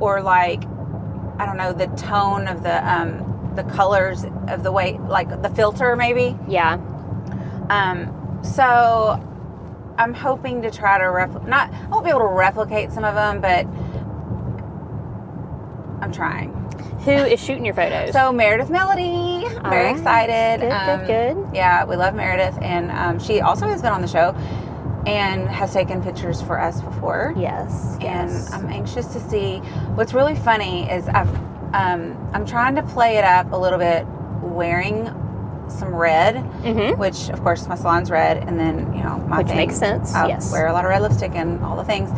or 0.00 0.22
like 0.22 0.64
I 1.38 1.46
don't 1.46 1.56
know 1.56 1.72
the 1.72 1.86
tone 1.96 2.46
of 2.48 2.62
the 2.62 2.88
um 2.88 3.52
the 3.54 3.64
colors 3.64 4.24
of 4.48 4.62
the 4.62 4.72
way 4.72 4.98
like 5.08 5.42
the 5.42 5.50
filter 5.50 5.96
maybe? 5.96 6.36
Yeah. 6.48 6.74
Um 7.70 8.40
so 8.42 9.20
I'm 9.98 10.14
hoping 10.14 10.62
to 10.62 10.70
try 10.70 10.98
to 10.98 11.04
repl- 11.04 11.46
not 11.46 11.72
I 11.72 11.86
won't 11.88 12.04
be 12.04 12.10
able 12.10 12.20
to 12.20 12.26
replicate 12.26 12.92
some 12.92 13.04
of 13.04 13.14
them 13.14 13.40
but 13.40 13.66
I'm 16.02 16.12
trying. 16.12 16.50
Who 17.04 17.10
is 17.12 17.40
shooting 17.42 17.64
your 17.64 17.74
photos? 17.74 18.12
So 18.12 18.32
Meredith 18.32 18.70
Melody. 18.70 19.44
Very 19.48 19.56
Alright. 19.58 19.96
excited. 19.96 20.60
Good 20.60 20.72
Um, 20.72 21.06
good 21.06 21.34
good. 21.36 21.54
yeah 21.54 21.84
we 21.84 21.96
love 21.96 22.14
Meredith 22.14 22.58
and 22.62 22.90
um, 22.90 23.18
she 23.18 23.40
also 23.40 23.66
has 23.66 23.82
been 23.82 23.92
on 23.92 24.00
the 24.02 24.08
show 24.08 24.34
and 25.06 25.48
has 25.48 25.72
taken 25.72 26.02
pictures 26.02 26.40
for 26.42 26.60
us 26.60 26.80
before 26.80 27.34
yes 27.36 27.94
and 28.00 28.30
yes. 28.30 28.52
I'm 28.52 28.66
anxious 28.68 29.06
to 29.14 29.20
see. 29.20 29.58
What's 29.96 30.14
really 30.14 30.34
funny 30.36 30.88
is 30.90 31.08
I've 31.08 31.28
um, 31.74 32.16
I'm 32.34 32.44
trying 32.46 32.74
to 32.76 32.82
play 32.82 33.16
it 33.16 33.24
up 33.24 33.50
a 33.52 33.56
little 33.56 33.78
bit, 33.78 34.06
wearing 34.42 35.06
some 35.68 35.94
red, 35.94 36.34
Mhm. 36.62 36.98
which 36.98 37.30
of 37.30 37.42
course 37.42 37.66
my 37.66 37.74
salon's 37.76 38.10
red, 38.10 38.46
and 38.46 38.58
then 38.60 38.92
you 38.92 39.02
know 39.02 39.16
my 39.26 39.38
which 39.38 39.46
thing, 39.48 39.56
makes 39.56 39.76
sense 39.76 40.14
I 40.14 40.28
yes 40.28 40.52
wear 40.52 40.66
a 40.66 40.72
lot 40.72 40.84
of 40.84 40.90
red 40.90 41.00
lipstick 41.02 41.32
and 41.34 41.64
all 41.64 41.76
the 41.76 41.84
things. 41.84 42.10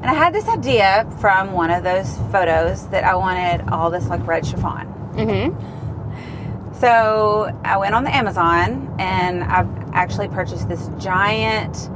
And 0.00 0.06
I 0.10 0.14
had 0.14 0.32
this 0.32 0.48
idea 0.48 1.06
from 1.18 1.52
one 1.52 1.70
of 1.70 1.82
those 1.84 2.16
photos 2.32 2.86
that 2.88 3.04
I 3.04 3.14
wanted 3.16 3.68
all 3.70 3.90
this 3.90 4.08
like 4.08 4.26
red 4.26 4.46
chiffon. 4.46 4.86
mm-hmm. 5.14 6.76
So 6.80 7.54
I 7.64 7.76
went 7.76 7.94
on 7.94 8.04
the 8.04 8.14
Amazon 8.14 8.94
and 8.98 9.44
I've 9.44 9.68
actually 9.92 10.28
purchased 10.28 10.68
this 10.68 10.88
giant. 10.98 11.90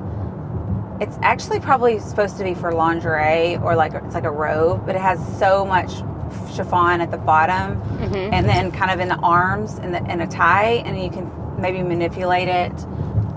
It's 1.00 1.18
actually 1.22 1.60
probably 1.60 1.98
supposed 1.98 2.36
to 2.38 2.44
be 2.44 2.54
for 2.54 2.72
lingerie 2.72 3.56
or 3.56 3.74
like 3.74 3.94
it's 3.94 4.14
like 4.14 4.24
a 4.24 4.30
robe, 4.30 4.86
but 4.86 4.94
it 4.94 5.00
has 5.00 5.18
so 5.38 5.64
much 5.64 5.90
chiffon 6.54 7.00
at 7.00 7.10
the 7.10 7.18
bottom 7.18 7.80
Mm-hmm. 8.04 8.34
and 8.34 8.46
then 8.46 8.70
kind 8.70 8.90
of 8.90 9.00
in 9.00 9.08
the 9.08 9.16
arms 9.16 9.78
and 9.78 9.94
the 9.94 10.04
in 10.12 10.20
a 10.20 10.26
tie, 10.26 10.82
and 10.84 11.02
you 11.02 11.08
can 11.10 11.30
maybe 11.58 11.82
manipulate 11.82 12.48
it 12.48 12.72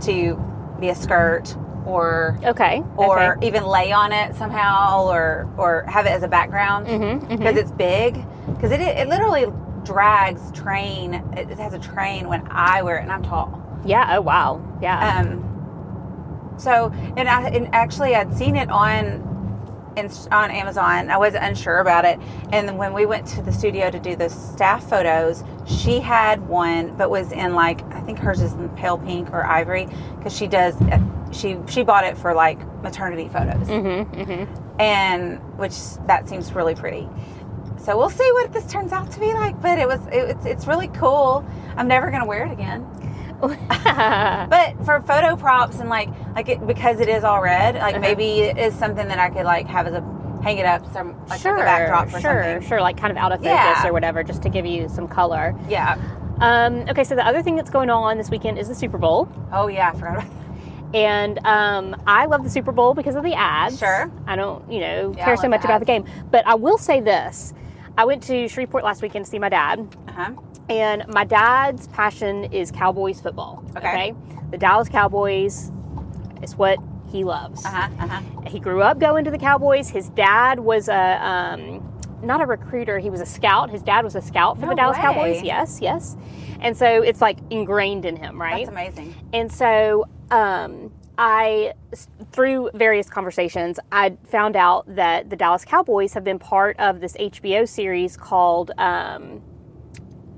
to 0.02 0.36
be 0.80 0.90
a 0.90 0.96
skirt 0.96 1.56
or 1.86 2.38
okay 2.44 2.84
or 2.98 3.38
even 3.42 3.64
lay 3.66 3.94
on 3.94 4.12
it 4.12 4.36
somehow 4.36 5.06
or 5.08 5.48
or 5.58 5.84
have 5.84 6.06
it 6.06 6.10
as 6.10 6.24
a 6.24 6.28
background 6.28 6.86
mm-hmm. 6.88 7.26
because 7.28 7.56
it's 7.56 7.72
big. 7.72 8.26
Because 8.48 8.72
it, 8.72 8.82
it 8.82 9.08
literally 9.08 9.46
drags 9.84 10.52
train 10.52 11.14
it, 11.14 11.50
it 11.50 11.58
has 11.58 11.74
a 11.74 11.80
train 11.80 12.28
when 12.28 12.46
i 12.52 12.82
wear 12.82 12.98
it 12.98 13.04
and 13.04 13.12
i'm 13.12 13.24
tall. 13.24 13.62
Yeah 13.86 14.18
oh 14.18 14.22
wow. 14.22 14.62
Yeah. 14.82 15.20
Um 15.20 15.57
so 16.58 16.92
and 17.16 17.28
i 17.30 17.48
and 17.50 17.74
actually 17.74 18.16
i'd 18.16 18.36
seen 18.36 18.56
it 18.56 18.70
on 18.70 19.24
in, 19.96 20.10
on 20.32 20.52
amazon 20.52 21.10
i 21.10 21.18
wasn't 21.18 21.44
unsure 21.44 21.80
about 21.80 22.06
it 22.06 22.20
and 22.52 22.78
when 22.78 22.94
we 22.94 23.06
went 23.06 23.26
to 23.26 23.42
the 23.42 23.52
studio 23.52 23.90
to 23.90 24.00
do 24.00 24.16
the 24.16 24.30
staff 24.30 24.88
photos 24.88 25.44
she 25.66 26.00
had 26.00 26.46
one 26.48 26.96
but 26.98 27.10
was 27.10 27.32
in 27.32 27.54
like 27.54 27.82
i 27.94 28.00
think 28.02 28.20
hers 28.20 28.42
is 28.42 28.54
in 28.54 28.70
pale 28.70 28.98
pink 28.98 29.30
or 29.32 29.44
ivory 29.46 29.88
because 30.18 30.36
she 30.36 30.48
does 30.48 30.76
she 31.32 31.58
she 31.68 31.84
bought 31.84 32.04
it 32.04 32.18
for 32.18 32.34
like 32.34 32.60
maternity 32.82 33.28
photos 33.30 33.68
mm-hmm. 33.68 34.22
Mm-hmm. 34.22 34.82
and 34.82 35.40
which 35.58 35.76
that 36.08 36.28
seems 36.30 36.54
really 36.54 36.76
pretty. 36.76 37.08
So 37.80 37.98
we'll 37.98 38.10
see 38.10 38.30
what 38.34 38.52
this 38.52 38.66
turns 38.72 38.92
out 38.92 39.12
to 39.12 39.20
be 39.20 39.34
like. 39.34 39.62
But 39.62 39.80
it 39.80 39.88
was 39.88 40.00
it, 40.08 40.30
it's 40.30 40.46
it's 40.46 40.68
really 40.68 40.88
cool. 40.90 41.46
I'm 41.76 41.88
never 41.88 42.12
gonna 42.12 42.26
wear 42.26 42.46
it 42.46 42.52
again. 42.52 42.86
but 43.42 44.86
for 44.86 45.02
photo 45.02 45.36
props 45.36 45.80
and 45.80 45.90
like 45.90 46.10
like 46.36 46.50
it, 46.50 46.66
because 46.66 47.00
it 47.00 47.10
is 47.10 47.24
all 47.24 47.42
red, 47.42 47.76
like 47.76 47.96
Uh-huh. 47.96 48.02
maybe 48.02 48.42
it 48.42 48.58
is 48.58 48.74
something 48.74 49.08
that 49.08 49.20
I 49.20 49.30
could 49.30 49.46
like 49.46 49.68
have 49.68 49.88
as 49.88 49.94
a 49.94 50.02
hang 50.44 50.58
it 50.58 50.66
up 50.66 50.92
some 50.94 51.16
like 51.28 51.42
sure, 51.42 51.56
as 51.58 51.62
a 51.62 51.66
backdrop 51.66 52.10
for 52.10 52.20
sure, 52.20 52.44
something. 52.44 52.68
sure, 52.70 52.82
like 52.82 52.98
kind 52.98 53.12
of 53.12 53.18
out 53.18 53.32
of 53.32 53.40
focus 53.40 53.52
Yeah. 53.54 53.88
or 53.88 53.94
whatever, 53.94 54.24
just 54.24 54.42
to 54.44 54.50
give 54.50 54.66
you 54.66 54.88
some 54.90 55.08
color. 55.08 55.56
Yeah. 55.70 55.98
Um, 56.40 56.82
okay, 56.90 57.04
so 57.04 57.16
the 57.16 57.26
other 57.26 57.42
thing 57.42 57.56
that's 57.56 57.70
going 57.72 57.90
on 57.90 58.18
this 58.18 58.30
weekend 58.30 58.60
is 58.60 58.68
the 58.68 58.76
Super 58.76 58.98
Bowl. 58.98 59.28
Oh 59.52 59.68
yeah, 59.68 59.90
I 59.90 59.94
forgot 59.98 60.18
about 60.18 60.30
that. 60.30 60.96
And 60.96 61.40
um, 61.46 62.02
I 62.08 62.26
love 62.28 62.44
the 62.44 62.50
Super 62.50 62.72
Bowl 62.72 62.94
because 62.94 63.16
of 63.16 63.24
the 63.24 63.34
ads. 63.34 63.78
Sure. 63.80 64.10
I 64.26 64.36
don't, 64.38 64.72
you 64.72 64.80
know, 64.80 65.14
Yeah, 65.18 65.26
care 65.26 65.36
so 65.38 65.50
much 65.50 65.66
about 65.66 65.80
the 65.80 65.86
game. 65.86 66.06
But 66.32 66.48
I 66.48 66.56
will 66.56 66.78
say 66.78 67.02
this. 67.02 67.54
I 67.98 68.06
went 68.06 68.22
to 68.24 68.48
Shreveport 68.48 68.84
last 68.84 69.02
weekend 69.02 69.26
to 69.26 69.32
see 69.32 69.40
my 69.40 69.50
dad, 69.50 69.80
Uh-huh. 70.08 70.32
and 70.70 71.06
my 71.08 71.24
dad's 71.24 71.88
passion 71.88 72.46
is 72.54 72.72
Cowboys 72.72 73.20
football. 73.20 73.64
Okay. 73.76 74.14
The 74.52 74.58
Dallas 74.58 74.88
Cowboys 74.88 75.72
is 76.44 76.56
what 76.56 76.78
he 77.12 77.24
loves. 77.24 77.66
Uh-huh. 77.66 77.90
Uh-huh. 78.00 78.22
He 78.48 78.60
grew 78.60 78.82
up 78.82 79.00
going 79.00 79.26
to 79.26 79.32
the 79.32 79.38
Cowboys. 79.38 79.90
His 79.90 80.10
dad 80.10 80.60
was 80.60 80.88
a 80.90 81.26
um, 81.26 81.84
not 82.22 82.42
a 82.42 82.46
recruiter. 82.46 83.00
He 83.00 83.10
was 83.10 83.22
a 83.22 83.26
scout. 83.26 83.70
His 83.70 83.82
dad 83.82 84.04
was 84.04 84.16
a 84.16 84.22
scout 84.22 84.58
for 84.58 84.64
No 84.66 84.70
the 84.70 84.76
Dallas 84.76 84.98
way. 84.98 85.02
Cowboys. 85.04 85.42
Yes, 85.44 85.80
yes. 85.82 86.16
And 86.62 86.76
so 86.76 87.02
it's 87.04 87.22
like 87.22 87.38
ingrained 87.50 88.06
in 88.06 88.16
him, 88.16 88.40
right? 88.42 88.66
That's 88.66 88.70
amazing. 88.70 89.16
And 89.34 89.52
so 89.52 90.06
um, 90.32 90.92
I, 91.18 91.74
through 92.32 92.70
various 92.74 93.10
conversations, 93.10 93.80
I 93.92 94.18
found 94.26 94.56
out 94.56 94.84
that 94.96 95.30
the 95.30 95.36
Dallas 95.36 95.66
Cowboys 95.66 96.14
have 96.14 96.24
been 96.24 96.40
part 96.40 96.80
of 96.80 97.00
this 97.00 97.14
HBO 97.14 97.68
series 97.68 98.16
called 98.16 98.72
um, 98.78 99.42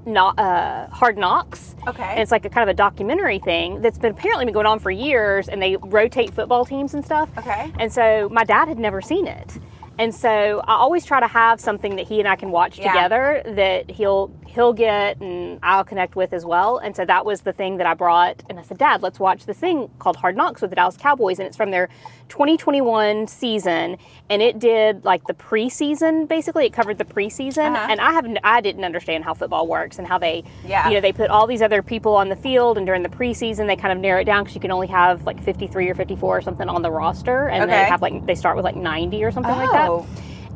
not, 0.05 0.39
uh, 0.39 0.87
Hard 0.89 1.17
Knocks. 1.17 1.75
Okay. 1.87 2.03
And 2.03 2.19
it's 2.19 2.31
like 2.31 2.45
a 2.45 2.49
kind 2.49 2.67
of 2.69 2.73
a 2.73 2.77
documentary 2.77 3.39
thing 3.39 3.81
that's 3.81 3.97
been 3.97 4.11
apparently 4.11 4.45
been 4.45 4.53
going 4.53 4.65
on 4.65 4.79
for 4.79 4.91
years, 4.91 5.49
and 5.49 5.61
they 5.61 5.75
rotate 5.77 6.33
football 6.33 6.65
teams 6.65 6.93
and 6.93 7.03
stuff. 7.03 7.29
Okay. 7.37 7.71
And 7.79 7.91
so 7.91 8.29
my 8.31 8.43
dad 8.43 8.67
had 8.67 8.79
never 8.79 9.01
seen 9.01 9.27
it. 9.27 9.59
And 9.99 10.15
so 10.15 10.61
I 10.65 10.73
always 10.75 11.05
try 11.05 11.19
to 11.19 11.27
have 11.27 11.59
something 11.59 11.97
that 11.97 12.07
he 12.07 12.19
and 12.19 12.27
I 12.27 12.35
can 12.37 12.49
watch 12.51 12.79
Yeah. 12.79 12.91
together 12.93 13.43
that 13.45 13.91
he'll 13.91 14.31
he'll 14.47 14.73
get 14.73 15.19
and 15.21 15.59
I'll 15.61 15.83
connect 15.83 16.15
with 16.15 16.33
as 16.33 16.43
well. 16.43 16.77
And 16.79 16.95
so 16.95 17.05
that 17.05 17.23
was 17.23 17.41
the 17.41 17.53
thing 17.53 17.77
that 17.77 17.85
I 17.85 17.93
brought 17.93 18.41
and 18.49 18.57
I 18.59 18.63
said, 18.63 18.77
"Dad, 18.79 19.03
let's 19.03 19.19
watch 19.19 19.45
this 19.45 19.57
thing 19.57 19.89
called 19.99 20.15
Hard 20.15 20.35
Knocks 20.35 20.61
with 20.61 20.71
the 20.71 20.75
Dallas 20.75 20.97
Cowboys." 20.97 21.37
And 21.37 21.45
it's 21.47 21.55
from 21.57 21.69
their 21.69 21.87
2021 22.29 23.27
season 23.27 23.97
and 24.29 24.41
it 24.41 24.57
did 24.57 25.03
like 25.05 25.25
the 25.27 25.33
preseason 25.33 26.27
basically. 26.27 26.65
It 26.65 26.73
covered 26.73 26.97
the 26.97 27.05
preseason 27.05 27.75
Uh-huh. 27.75 27.87
and 27.89 27.99
I 27.99 28.11
haven't 28.13 28.39
I 28.43 28.61
didn't 28.61 28.85
understand 28.85 29.23
how 29.25 29.33
football 29.33 29.67
works 29.67 29.99
and 29.99 30.07
how 30.07 30.17
they 30.17 30.43
Yeah. 30.65 30.87
you 30.87 30.95
know, 30.95 31.01
they 31.01 31.11
put 31.11 31.29
all 31.29 31.45
these 31.45 31.61
other 31.61 31.81
people 31.83 32.15
on 32.15 32.29
the 32.29 32.35
field 32.35 32.77
and 32.77 32.85
during 32.87 33.03
the 33.03 33.09
preseason 33.09 33.67
they 33.67 33.75
kind 33.75 33.91
of 33.91 33.99
narrow 33.99 34.21
it 34.21 34.25
down 34.25 34.45
cuz 34.45 34.55
you 34.55 34.61
can 34.61 34.71
only 34.71 34.87
have 34.87 35.25
like 35.25 35.39
53 35.43 35.89
or 35.89 35.95
54 35.95 36.37
or 36.37 36.41
something 36.41 36.69
on 36.69 36.81
the 36.81 36.91
roster 36.91 37.47
and 37.49 37.69
they 37.69 37.83
have 37.83 38.01
like 38.01 38.25
they 38.25 38.35
start 38.35 38.55
with 38.55 38.65
like 38.65 38.75
90 38.77 39.23
or 39.23 39.31
something 39.31 39.55
like 39.55 39.71
that. 39.71 39.88
Oh. 39.89 40.07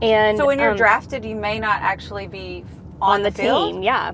And 0.01 0.37
So 0.37 0.45
when 0.45 0.59
you're 0.59 0.71
um, 0.71 0.77
drafted, 0.77 1.23
you 1.23 1.35
may 1.35 1.59
not 1.59 1.81
actually 1.81 2.27
be 2.27 2.65
on, 3.01 3.17
on 3.17 3.23
the, 3.23 3.31
field, 3.31 3.73
team, 3.73 3.83
yeah. 3.83 4.11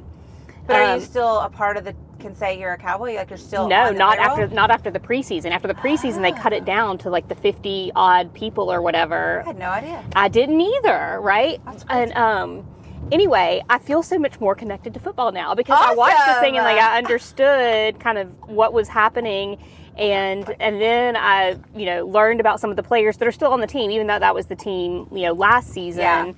But 0.68 0.76
are 0.76 0.84
Um, 0.94 1.00
you 1.00 1.06
still 1.06 1.40
a 1.40 1.50
part 1.50 1.78
of 1.78 1.84
the? 1.84 1.96
Can 2.20 2.36
say 2.36 2.60
you're 2.60 2.74
a 2.74 2.78
cowboy? 2.78 3.16
Like 3.16 3.30
you're 3.30 3.38
still 3.38 3.70
no, 3.70 3.94
the 3.94 3.98
not 3.98 4.18
payroll? 4.18 4.32
after 4.32 4.48
not 4.54 4.72
after 4.72 4.92
the 4.92 5.00
preseason. 5.00 5.52
After 5.52 5.70
the 5.70 5.74
preseason, 5.74 6.22
they 6.22 6.34
cut 6.34 6.52
it 6.52 6.66
down 6.66 6.98
to 7.00 7.10
like 7.10 7.30
the 7.30 7.36
fifty 7.36 7.94
odd 7.96 8.34
people 8.34 8.70
or 8.70 8.82
whatever. 8.82 9.42
I 9.42 9.48
had 9.48 9.58
no 9.58 9.70
idea. 9.70 10.04
I 10.18 10.28
didn't 10.28 10.60
either, 10.60 11.20
right? 11.22 11.62
That's 11.66 11.86
crazy. 11.86 12.02
And 12.02 12.14
um, 12.14 12.66
anyway, 13.10 13.64
I 13.70 13.80
feel 13.80 14.04
so 14.04 14.20
much 14.20 14.38
more 14.42 14.54
connected 14.54 14.94
to 14.96 15.00
football 15.00 15.32
now 15.32 15.56
because 15.56 15.80
I 15.82 15.96
watched 15.96 16.26
this 16.28 16.40
thing 16.40 16.58
and 16.58 16.66
like 16.66 16.78
I 16.78 16.98
understood 16.98 18.00
kind 18.02 18.18
of 18.18 18.28
what 18.50 18.74
was 18.74 18.90
happening. 18.90 19.58
And 19.98 20.54
and 20.60 20.80
then 20.82 21.16
I 21.18 21.58
you 21.76 21.86
know 21.86 22.06
learned 22.08 22.40
about 22.40 22.60
some 22.60 22.70
of 22.70 22.76
the 22.76 22.84
players 22.84 23.18
that 23.18 23.28
are 23.28 23.32
still 23.32 23.52
on 23.52 23.60
the 23.60 23.68
team, 23.68 23.92
even 23.92 24.08
though 24.08 24.20
that 24.20 24.34
was 24.36 24.46
the 24.48 24.56
team 24.56 25.08
you 25.12 25.24
know 25.24 25.34
last 25.34 25.72
season. 25.72 26.02
Yeah. 26.02 26.34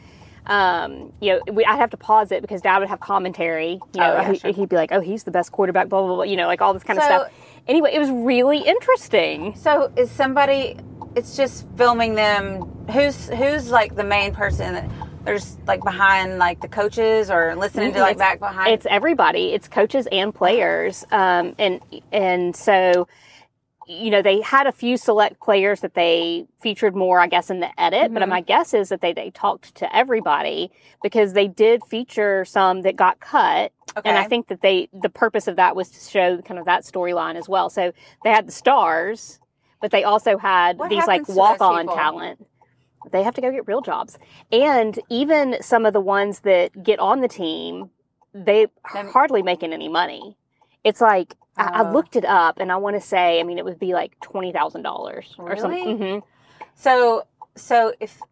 Um, 0.47 1.13
you 1.21 1.33
know, 1.33 1.53
we, 1.53 1.63
I'd 1.65 1.75
have 1.77 1.91
to 1.91 1.97
pause 1.97 2.31
it 2.31 2.41
because 2.41 2.61
Dad 2.61 2.79
would 2.79 2.89
have 2.89 2.99
commentary. 2.99 3.73
You 3.93 3.99
know, 4.01 4.13
Oh, 4.13 4.21
yeah, 4.21 4.31
he, 4.31 4.37
sure. 4.39 4.51
he'd 4.51 4.69
be 4.69 4.75
like, 4.75 4.91
"Oh, 4.91 4.99
he's 4.99 5.23
the 5.23 5.29
best 5.29 5.51
quarterback," 5.51 5.87
blah 5.87 6.01
blah 6.05 6.15
blah. 6.15 6.23
You 6.23 6.35
know, 6.35 6.47
like 6.47 6.61
all 6.61 6.73
this 6.73 6.83
kind 6.83 6.97
of 6.97 7.03
So- 7.03 7.09
stuff. 7.09 7.31
Anyway, 7.67 7.91
it 7.93 7.99
was 7.99 8.09
really 8.09 8.57
interesting. 8.57 9.55
So 9.55 9.91
is 9.95 10.09
somebody? 10.09 10.77
It's 11.15 11.37
just 11.37 11.67
filming 11.77 12.15
them. 12.15 12.63
Who's 12.91 13.29
who's 13.29 13.69
like 13.69 13.95
the 13.95 14.03
main 14.03 14.33
person 14.33 14.73
that 14.73 14.89
there's 15.25 15.59
like 15.67 15.83
behind 15.83 16.39
like 16.39 16.59
the 16.61 16.67
coaches 16.67 17.29
or 17.29 17.55
listening 17.55 17.93
to 17.93 17.99
like 17.99 18.15
It's- 18.15 18.17
back 18.31 18.39
behind? 18.39 18.73
It's 18.73 18.87
everybody. 18.89 19.53
It's 19.53 19.67
coaches 19.67 20.07
and 20.11 20.33
players. 20.33 21.05
Um, 21.11 21.53
and 21.59 21.81
and 22.11 22.55
so, 22.55 23.07
you 23.91 24.09
know, 24.09 24.21
they 24.21 24.41
had 24.41 24.67
a 24.67 24.71
few 24.71 24.95
select 24.95 25.41
players 25.41 25.81
that 25.81 25.93
they 25.95 26.45
featured 26.61 26.95
more, 26.95 27.19
I 27.19 27.27
guess, 27.27 27.49
in 27.49 27.59
the 27.59 27.69
edit. 27.79 28.13
But 28.13 28.23
Mhm. 28.23 28.29
my 28.29 28.41
guess 28.41 28.73
is 28.73 28.89
that 28.89 29.01
they 29.01 29.13
they 29.13 29.29
talked 29.31 29.75
to 29.75 29.95
everybody 29.95 30.71
because 31.03 31.33
they 31.33 31.47
did 31.47 31.83
feature 31.83 32.45
some 32.45 32.81
that 32.83 32.95
got 32.95 33.19
cut. 33.19 33.71
Okay. 33.97 34.09
And 34.09 34.17
I 34.17 34.23
think 34.23 34.47
that 34.47 34.61
they 34.61 34.87
the 34.93 35.09
purpose 35.09 35.47
of 35.47 35.57
that 35.57 35.75
was 35.75 35.89
to 35.89 35.99
show 36.09 36.37
kind 36.41 36.59
of 36.59 36.65
that 36.65 36.83
storyline 36.83 37.35
as 37.35 37.49
well. 37.49 37.69
So 37.69 37.91
they 38.23 38.29
had 38.29 38.47
the 38.47 38.51
stars, 38.53 39.39
but 39.81 39.91
they 39.91 40.03
also 40.03 40.37
had 40.37 40.77
What 40.77 40.89
these 40.89 40.99
like 40.99 41.09
happens 41.09 41.27
to 41.27 41.31
those 41.33 41.37
walk 41.37 41.61
on 41.61 41.87
talent. 41.87 42.45
They 43.11 43.23
have 43.23 43.33
to 43.35 43.41
go 43.41 43.51
get 43.51 43.67
real 43.67 43.81
jobs. 43.81 44.17
And 44.51 44.97
even 45.09 45.57
some 45.61 45.85
of 45.85 45.93
the 45.93 45.99
ones 46.01 46.41
that 46.41 46.83
get 46.83 46.99
on 46.99 47.21
the 47.21 47.27
team, 47.27 47.89
they 48.33 48.67
are 48.93 49.05
hardly 49.07 49.41
making 49.41 49.73
any 49.73 49.89
money. 49.89 50.37
It's 50.83 51.01
like 51.01 51.35
I, 51.57 51.69
I 51.73 51.81
Oh. 51.81 51.83
looked 51.83 52.15
it 52.15 52.25
up, 52.25 52.59
and 52.59 52.71
I 52.71 52.77
want 52.77 52.95
to 52.95 53.01
say, 53.01 53.39
I 53.39 53.43
mean, 53.43 53.57
it 53.59 53.65
would 53.65 53.79
be 53.79 53.93
like 53.93 54.19
twenty 54.21 54.51
thousand 54.53 54.83
dollars 54.83 55.35
or 55.45 55.55
something. 55.57 55.95
Really? 55.95 55.97
hmm 55.97 56.19
So 56.75 57.23
so 57.55 57.93
if 57.99 58.25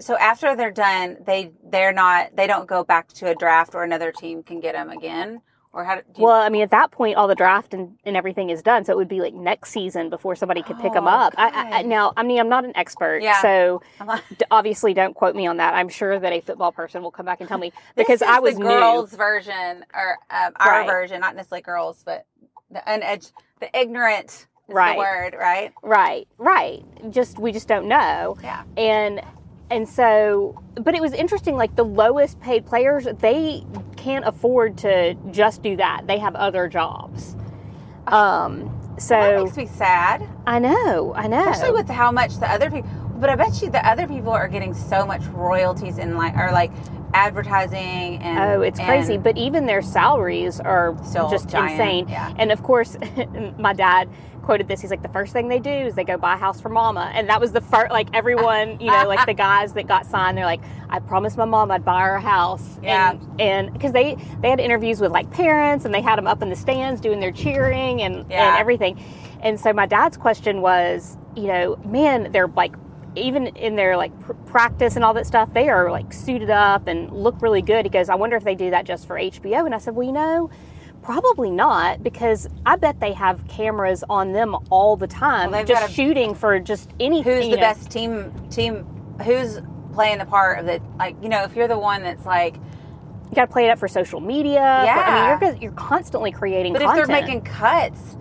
so 0.00 0.16
after 0.18 0.56
they're 0.56 0.72
done, 0.72 1.18
they 1.26 1.52
they're 1.64 1.92
not 1.92 2.36
they 2.36 2.46
don't 2.46 2.68
go 2.68 2.84
back 2.84 3.08
to 3.14 3.28
a 3.30 3.34
draft 3.34 3.74
or 3.74 3.84
another 3.84 4.12
team 4.12 4.42
can 4.42 4.60
get 4.60 4.74
them 4.74 4.90
again 4.90 5.42
or 5.76 5.84
how 5.84 5.94
do 5.96 6.00
you, 6.16 6.24
Well, 6.24 6.40
I 6.40 6.48
mean, 6.48 6.62
at 6.62 6.70
that 6.70 6.90
point, 6.90 7.16
all 7.18 7.28
the 7.28 7.34
draft 7.34 7.74
and, 7.74 7.98
and 8.06 8.16
everything 8.16 8.48
is 8.48 8.62
done, 8.62 8.86
so 8.86 8.92
it 8.92 8.96
would 8.96 9.08
be 9.08 9.20
like 9.20 9.34
next 9.34 9.70
season 9.70 10.08
before 10.08 10.34
somebody 10.34 10.62
could 10.62 10.78
pick 10.80 10.94
them 10.94 11.06
Oh, 11.06 11.10
up. 11.10 11.34
I, 11.36 11.68
I, 11.70 11.82
now, 11.82 12.14
I 12.16 12.22
mean, 12.22 12.40
I'm 12.40 12.48
not 12.48 12.64
an 12.64 12.72
expert, 12.74 13.18
Yeah. 13.22 13.42
so 13.42 13.82
I'm 14.00 14.06
like, 14.06 14.22
d- 14.38 14.46
obviously, 14.50 14.94
don't 14.94 15.12
quote 15.14 15.36
me 15.36 15.46
on 15.46 15.58
that. 15.58 15.74
I'm 15.74 15.90
sure 15.90 16.18
that 16.18 16.32
a 16.32 16.40
football 16.40 16.72
person 16.72 17.02
will 17.02 17.10
come 17.10 17.26
back 17.26 17.40
and 17.40 17.48
tell 17.48 17.58
me 17.58 17.72
because 17.94 18.22
I 18.22 18.38
was 18.40 18.54
the 18.54 18.60
new. 18.60 18.66
girls 18.68 19.14
version 19.14 19.84
or 19.94 20.16
um, 20.30 20.52
our 20.56 20.70
Right. 20.70 20.86
version, 20.86 21.20
not 21.20 21.36
necessarily 21.36 21.60
girls, 21.62 22.02
but 22.06 22.24
the 22.70 22.80
unedged, 22.86 23.32
the 23.60 23.78
ignorant 23.78 24.30
is 24.30 24.46
Right. 24.68 24.94
the 24.94 24.98
word, 24.98 25.36
right? 25.38 25.74
Right, 25.82 26.26
right. 26.38 26.82
Just 27.10 27.38
we 27.38 27.52
just 27.52 27.68
don't 27.68 27.86
know. 27.86 28.38
Yeah. 28.42 28.62
and 28.78 29.20
and 29.68 29.86
so 29.88 30.58
but 30.80 30.94
it 30.94 31.02
was 31.02 31.12
interesting 31.12 31.56
like 31.56 31.74
the 31.76 31.84
lowest 31.84 32.40
paid 32.40 32.64
players 32.64 33.06
they 33.20 33.64
can't 34.06 34.24
afford 34.24 34.78
to 34.78 35.14
just 35.32 35.62
do 35.62 35.76
that. 35.76 36.06
They 36.06 36.18
have 36.18 36.36
other 36.36 36.68
jobs. 36.68 37.34
Um 38.06 38.72
that 38.94 39.02
so 39.02 39.44
makes 39.44 39.56
me 39.56 39.66
sad, 39.66 40.26
i 40.46 40.58
know 40.58 41.12
i 41.14 41.26
know. 41.26 41.50
Especially 41.50 41.72
with 41.72 41.88
how 41.88 42.10
much 42.12 42.38
the 42.38 42.50
other 42.50 42.70
people. 42.70 42.88
But 43.16 43.30
I 43.30 43.36
bet 43.36 43.60
you 43.62 43.70
the 43.70 43.86
other 43.86 44.06
people 44.06 44.32
are 44.32 44.48
getting 44.48 44.74
so 44.74 45.06
much 45.06 45.24
royalties 45.26 45.98
in 45.98 46.16
like 46.16 46.34
or 46.36 46.50
like 46.52 46.70
advertising 47.14 48.22
and 48.22 48.38
oh 48.38 48.60
it's 48.62 48.78
crazy. 48.78 49.16
But 49.16 49.36
even 49.36 49.66
their 49.66 49.82
salaries 49.82 50.60
are 50.60 50.92
just 51.30 51.48
giant, 51.48 51.72
insane. 51.72 52.08
Yeah. 52.08 52.34
and 52.38 52.52
of 52.52 52.62
course 52.62 52.96
my 53.58 53.72
dad 53.72 54.08
quoted 54.42 54.68
this. 54.68 54.80
He's 54.80 54.90
like 54.90 55.02
the 55.02 55.08
first 55.08 55.32
thing 55.32 55.48
they 55.48 55.58
do 55.58 55.70
is 55.70 55.94
they 55.94 56.04
go 56.04 56.16
buy 56.16 56.34
a 56.34 56.36
house 56.36 56.60
for 56.60 56.68
mama. 56.68 57.10
And 57.14 57.28
that 57.28 57.40
was 57.40 57.52
the 57.52 57.60
first 57.60 57.90
like 57.90 58.08
everyone 58.14 58.78
you 58.80 58.90
know 58.90 59.06
like 59.08 59.26
the 59.26 59.34
guys 59.48 59.72
that 59.72 59.86
got 59.88 60.06
signed 60.06 60.36
they're 60.38 60.44
like 60.44 60.60
i 60.88 60.98
promised 61.00 61.36
my 61.36 61.44
mom 61.44 61.70
i'd 61.72 61.84
buy 61.84 62.02
her 62.02 62.16
a 62.16 62.20
house. 62.20 62.78
Yeah. 62.82 63.18
and 63.38 63.72
because 63.72 63.92
they 63.92 64.16
they 64.40 64.50
had 64.50 64.60
interviews 64.60 65.00
with 65.00 65.10
like 65.10 65.30
parents 65.30 65.84
and 65.84 65.92
they 65.94 66.00
had 66.02 66.16
them 66.16 66.26
up 66.26 66.42
in 66.42 66.50
the 66.50 66.56
stands 66.56 67.00
doing 67.00 67.20
their 67.20 67.32
cheering 67.32 68.02
and 68.02 68.26
Yeah. 68.30 68.50
and 68.52 68.60
everything. 68.60 69.02
And 69.40 69.58
so 69.58 69.72
my 69.72 69.86
dad's 69.86 70.16
question 70.16 70.60
was 70.60 71.16
you 71.34 71.48
know 71.48 71.76
man 71.84 72.30
they're 72.32 72.48
like 72.48 72.74
even 73.16 73.48
in 73.48 73.76
their 73.76 73.96
like 73.96 74.18
pr- 74.20 74.32
practice 74.46 74.94
and 74.96 75.04
all 75.04 75.14
that 75.14 75.26
stuff 75.26 75.52
they 75.54 75.68
are 75.68 75.90
like 75.90 76.12
suited 76.12 76.50
up 76.50 76.86
and 76.86 77.10
look 77.12 77.40
really 77.42 77.62
good 77.62 77.84
he 77.84 77.88
goes 77.90 78.08
i 78.08 78.14
wonder 78.14 78.36
if 78.36 78.44
they 78.44 78.54
do 78.54 78.70
that 78.70 78.84
just 78.84 79.06
for 79.06 79.16
hbo 79.16 79.64
and 79.66 79.74
i 79.74 79.78
said 79.78 79.94
well 79.94 80.06
you 80.06 80.12
know 80.12 80.50
probably 81.02 81.50
not 81.50 82.02
because 82.02 82.48
i 82.66 82.76
bet 82.76 82.98
they 83.00 83.12
have 83.12 83.46
cameras 83.48 84.02
on 84.10 84.32
them 84.32 84.56
all 84.70 84.96
the 84.96 85.06
time 85.06 85.50
Well, 85.50 85.64
just 85.64 85.88
a- 85.90 85.92
shooting 85.92 86.34
for 86.34 86.58
just 86.60 86.90
anything 87.00 87.32
who's 87.32 87.44
the 87.46 87.50
know. 87.56 87.60
best 87.60 87.90
team 87.90 88.32
team 88.50 88.84
who's 89.24 89.60
playing 89.92 90.18
the 90.18 90.26
part 90.26 90.58
of 90.58 90.66
the 90.66 90.80
like 90.98 91.16
you 91.22 91.28
know 91.28 91.42
if 91.44 91.54
you're 91.56 91.68
the 91.68 91.78
one 91.78 92.02
that's 92.02 92.26
like 92.26 92.56
you 92.56 93.34
got 93.34 93.46
to 93.46 93.52
play 93.52 93.64
it 93.66 93.70
up 93.70 93.78
for 93.78 93.88
social 93.88 94.20
media 94.20 94.58
for- 94.58 94.62
i 94.62 94.84
Yeah. 94.84 95.38
mean 95.40 95.50
you're, 95.54 95.62
you're 95.62 95.72
constantly 95.72 96.32
creating 96.32 96.72
but 96.72 96.82
content 96.82 97.00
if 97.02 97.06
they're 97.06 97.20
making 97.20 97.40
cuts 97.42 98.16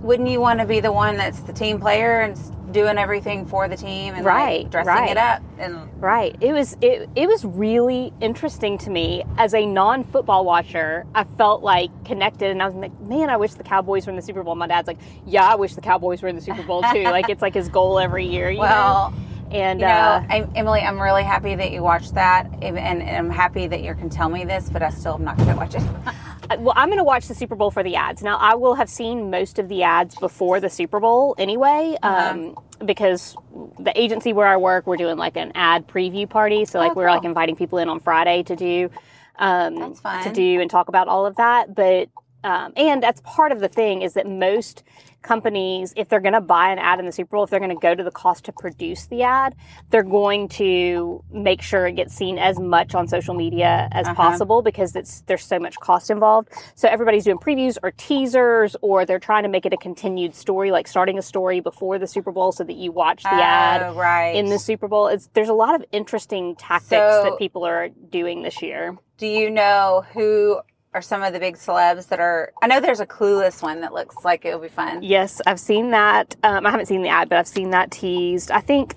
wouldn't 0.00 0.28
you 0.28 0.40
want 0.40 0.60
to 0.60 0.64
be 0.66 0.80
the 0.80 0.92
one 0.92 1.16
that's 1.16 1.40
the 1.40 1.52
team 1.52 1.78
player 1.80 2.20
and 2.20 2.38
doing 2.72 2.98
everything 2.98 3.46
for 3.46 3.68
the 3.68 3.76
team 3.76 4.14
and 4.14 4.24
Right, 4.24 4.62
like, 4.62 4.70
dressing 4.70 4.92
right. 4.92 5.10
it 5.10 5.16
up 5.16 5.42
and 5.58 5.88
Right. 6.00 6.36
It 6.40 6.52
was 6.52 6.76
it, 6.80 7.08
it 7.16 7.26
was 7.26 7.44
really 7.44 8.12
interesting 8.20 8.78
to 8.78 8.90
me 8.90 9.24
as 9.36 9.54
a 9.54 9.66
non-football 9.66 10.44
watcher. 10.44 11.06
I 11.14 11.24
felt 11.24 11.62
like 11.62 11.90
connected 12.04 12.50
and 12.50 12.62
I 12.62 12.66
was 12.66 12.74
like, 12.74 12.98
"Man, 13.00 13.30
I 13.30 13.36
wish 13.36 13.54
the 13.54 13.64
Cowboys 13.64 14.06
were 14.06 14.10
in 14.10 14.16
the 14.16 14.22
Super 14.22 14.42
Bowl." 14.42 14.54
My 14.54 14.66
dad's 14.66 14.86
like, 14.86 14.98
"Yeah, 15.26 15.46
I 15.46 15.56
wish 15.56 15.74
the 15.74 15.80
Cowboys 15.80 16.22
were 16.22 16.28
in 16.28 16.36
the 16.36 16.42
Super 16.42 16.62
Bowl 16.62 16.82
too." 16.92 17.02
like 17.04 17.28
it's 17.28 17.42
like 17.42 17.54
his 17.54 17.68
goal 17.68 17.98
every 17.98 18.26
year, 18.26 18.50
you 18.50 18.60
well, 18.60 19.10
know. 19.10 19.16
And 19.50 19.80
you 19.80 19.86
know, 19.86 19.92
uh 19.92 20.24
I, 20.28 20.46
Emily, 20.54 20.80
I'm 20.80 21.00
really 21.00 21.24
happy 21.24 21.54
that 21.54 21.72
you 21.72 21.82
watched 21.82 22.14
that, 22.14 22.46
and, 22.60 22.78
and 22.78 23.02
I'm 23.02 23.30
happy 23.30 23.66
that 23.66 23.82
you 23.82 23.94
can 23.94 24.10
tell 24.10 24.28
me 24.28 24.44
this, 24.44 24.68
but 24.70 24.82
I 24.82 24.90
still 24.90 25.14
am 25.14 25.24
not 25.24 25.36
going 25.38 25.48
to 25.48 25.56
watch 25.56 25.74
it. 25.74 25.82
well, 26.58 26.72
I'm 26.76 26.88
going 26.88 26.98
to 26.98 27.04
watch 27.04 27.28
the 27.28 27.34
Super 27.34 27.54
Bowl 27.54 27.70
for 27.70 27.82
the 27.82 27.96
ads. 27.96 28.22
Now, 28.22 28.36
I 28.38 28.54
will 28.54 28.74
have 28.74 28.88
seen 28.88 29.30
most 29.30 29.58
of 29.58 29.68
the 29.68 29.82
ads 29.82 30.14
before 30.16 30.60
the 30.60 30.70
Super 30.70 31.00
Bowl 31.00 31.34
anyway, 31.38 31.96
Uh-huh. 32.02 32.30
um, 32.30 32.56
because 32.86 33.36
the 33.78 33.92
agency 34.00 34.32
where 34.32 34.46
I 34.46 34.56
work, 34.56 34.86
we're 34.86 34.96
doing 34.96 35.16
like 35.16 35.36
an 35.36 35.52
ad 35.54 35.86
preview 35.88 36.28
party. 36.28 36.64
So, 36.64 36.78
like, 36.78 36.92
Oh, 36.92 36.94
we're 36.94 37.10
like 37.10 37.24
inviting 37.24 37.56
people 37.56 37.78
in 37.78 37.88
on 37.88 38.00
Friday 38.00 38.42
to 38.44 38.56
do, 38.56 38.90
um, 39.38 39.94
to 40.22 40.30
do 40.32 40.60
and 40.60 40.70
talk 40.70 40.88
about 40.88 41.08
all 41.08 41.26
of 41.26 41.36
that. 41.36 41.74
But 41.74 42.08
um, 42.44 42.72
and 42.76 43.02
that's 43.02 43.20
part 43.22 43.52
of 43.52 43.60
the 43.60 43.68
thing 43.68 44.02
is 44.02 44.14
that 44.14 44.26
most 44.26 44.82
companies, 45.22 45.92
if 45.96 46.08
they're 46.08 46.20
going 46.20 46.32
to 46.32 46.40
buy 46.40 46.70
an 46.70 46.78
ad 46.78 47.00
in 47.00 47.04
the 47.04 47.10
Super 47.12 47.32
Bowl, 47.36 47.44
if 47.44 47.50
they're 47.50 47.58
going 47.58 47.74
to 47.74 47.76
go 47.80 47.92
to 47.94 48.04
the 48.04 48.10
cost 48.10 48.44
to 48.44 48.52
produce 48.52 49.06
the 49.08 49.22
ad, 49.24 49.54
they're 49.90 50.04
going 50.04 50.48
to 50.48 51.22
make 51.32 51.60
sure 51.60 51.86
it 51.88 51.96
gets 51.96 52.14
seen 52.14 52.38
as 52.38 52.58
much 52.60 52.94
on 52.94 53.08
social 53.08 53.34
media 53.34 53.88
as 53.92 54.06
Uh-huh. 54.06 54.14
possible 54.14 54.62
because 54.62 54.94
it's 54.94 55.22
there's 55.22 55.44
so 55.44 55.58
much 55.58 55.76
cost 55.80 56.08
involved. 56.10 56.50
So 56.76 56.88
everybody's 56.88 57.24
doing 57.24 57.38
previews 57.38 57.76
or 57.82 57.90
teasers, 57.90 58.76
or 58.80 59.04
they're 59.04 59.18
trying 59.18 59.42
to 59.42 59.48
make 59.48 59.66
it 59.66 59.72
a 59.72 59.76
continued 59.76 60.34
story, 60.36 60.70
like 60.70 60.86
starting 60.86 61.18
a 61.18 61.22
story 61.22 61.58
before 61.60 61.98
the 61.98 62.06
Super 62.06 62.30
Bowl 62.30 62.52
so 62.52 62.62
that 62.62 62.76
you 62.76 62.92
watch 62.92 63.24
the 63.24 63.30
ad 63.30 63.82
Oh, 63.82 63.94
right. 63.94 64.30
in 64.36 64.46
the 64.46 64.58
Super 64.58 64.86
Bowl. 64.86 65.08
It's 65.08 65.28
there's 65.34 65.48
a 65.48 65.54
lot 65.54 65.74
of 65.74 65.84
interesting 65.90 66.54
tactics 66.54 66.88
So- 66.90 67.24
that 67.24 67.38
people 67.38 67.64
are 67.66 67.88
doing 67.88 68.42
this 68.42 68.62
year. 68.62 68.96
Do 69.18 69.26
you 69.26 69.50
know 69.50 70.04
who 70.14 70.60
are 70.98 71.02
some 71.02 71.22
of 71.22 71.32
the 71.32 71.38
big 71.38 71.56
celebs 71.56 72.08
that 72.08 72.18
are? 72.18 72.52
I 72.60 72.66
know 72.66 72.80
there's 72.80 72.98
a 73.00 73.06
clueless 73.06 73.62
one 73.62 73.80
that 73.82 73.92
looks 73.94 74.24
like 74.24 74.44
it 74.44 74.52
would 74.58 74.68
be 74.68 74.74
fun. 74.74 75.02
Yes, 75.02 75.40
I've 75.46 75.60
seen 75.60 75.92
that. 75.92 76.34
Um, 76.42 76.66
I 76.66 76.70
haven't 76.70 76.86
seen 76.86 77.02
the 77.02 77.08
ad, 77.08 77.28
but 77.28 77.38
I've 77.38 77.46
seen 77.46 77.70
that 77.70 77.90
teased. 77.92 78.50
I 78.50 78.60
think, 78.60 78.94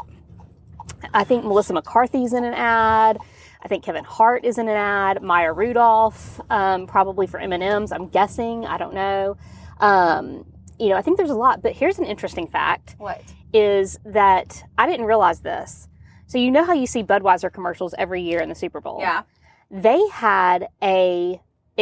I 1.14 1.24
think 1.24 1.44
Melissa 1.46 1.74
McCarthy's 1.74 2.34
in 2.34 2.44
an 2.44 2.56
ad. 2.56 3.20
I 3.64 3.68
think 3.68 3.84
Kevin 3.84 4.04
Hart 4.04 4.44
is 4.44 4.58
in 4.58 4.68
an 4.68 4.76
ad. 4.76 5.22
Maya 5.22 5.54
Rudolph, 5.54 6.42
um, 6.50 6.88
probably 6.88 7.28
for 7.28 7.40
M 7.40 7.54
and 7.54 7.62
M's. 7.62 7.92
I'm 7.92 8.08
guessing. 8.08 8.66
I 8.66 8.78
don't 8.80 8.96
know. 8.96 9.38
Um, 9.80 10.46
you 10.80 10.90
know, 10.90 10.96
I 10.96 11.04
think 11.04 11.18
there's 11.18 11.30
a 11.30 11.36
lot. 11.36 11.62
But 11.62 11.74
here's 11.74 12.00
an 12.00 12.06
interesting 12.06 12.48
fact: 12.48 12.96
What? 12.98 13.22
is 13.54 14.00
that 14.06 14.64
I 14.80 14.88
didn't 14.88 15.06
realize 15.06 15.42
this. 15.42 15.88
So 16.26 16.40
you 16.40 16.50
know 16.50 16.64
how 16.64 16.74
you 16.74 16.88
see 16.88 17.04
Budweiser 17.04 17.54
commercials 17.54 17.94
every 18.00 18.22
year 18.24 18.40
in 18.40 18.50
the 18.50 18.56
Super 18.56 18.82
Bowl? 18.82 18.98
Yeah. 19.00 19.22
they 19.70 20.02
had 20.12 20.68
a 20.82 21.40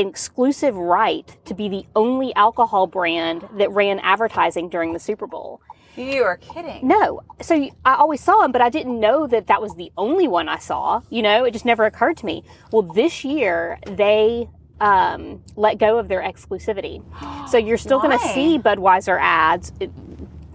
exclusive 0.08 0.76
right 0.76 1.36
to 1.46 1.54
be 1.54 1.70
the 1.70 1.86
only 1.96 2.34
alcohol 2.36 2.88
brand 2.88 3.48
that 3.58 3.72
ran 3.72 4.00
advertising 4.00 4.70
during 4.70 4.94
the 4.94 5.00
Super 5.00 5.28
Bowl. 5.28 5.62
You 5.96 6.24
are 6.24 6.38
kidding. 6.38 6.88
No, 6.88 7.22
so 7.42 7.56
I 7.84 7.96
always 7.96 8.22
saw 8.22 8.42
them, 8.42 8.52
but 8.52 8.62
I 8.62 8.70
didn't 8.70 9.00
know 9.00 9.28
that 9.28 9.48
that 9.48 9.62
was 9.62 9.76
the 9.76 9.92
only 9.98 10.28
one 10.28 10.48
I 10.48 10.58
saw. 10.60 11.02
You 11.10 11.22
know, 11.22 11.44
it 11.44 11.52
just 11.52 11.66
never 11.66 11.86
occurred 11.86 12.18
to 12.18 12.26
me. 12.26 12.44
Well, 12.72 12.84
this 12.84 13.26
year 13.26 13.80
they 13.86 14.50
um, 14.80 15.44
let 15.58 15.78
go 15.78 15.98
of 16.00 16.08
their 16.08 16.22
exclusivity, 16.22 17.04
so 17.50 17.58
you're 17.66 17.78
still 17.78 18.00
going 18.00 18.18
to 18.18 18.26
see 18.30 18.58
Budweiser 18.58 19.18
ads. 19.20 19.74
It, 19.80 19.92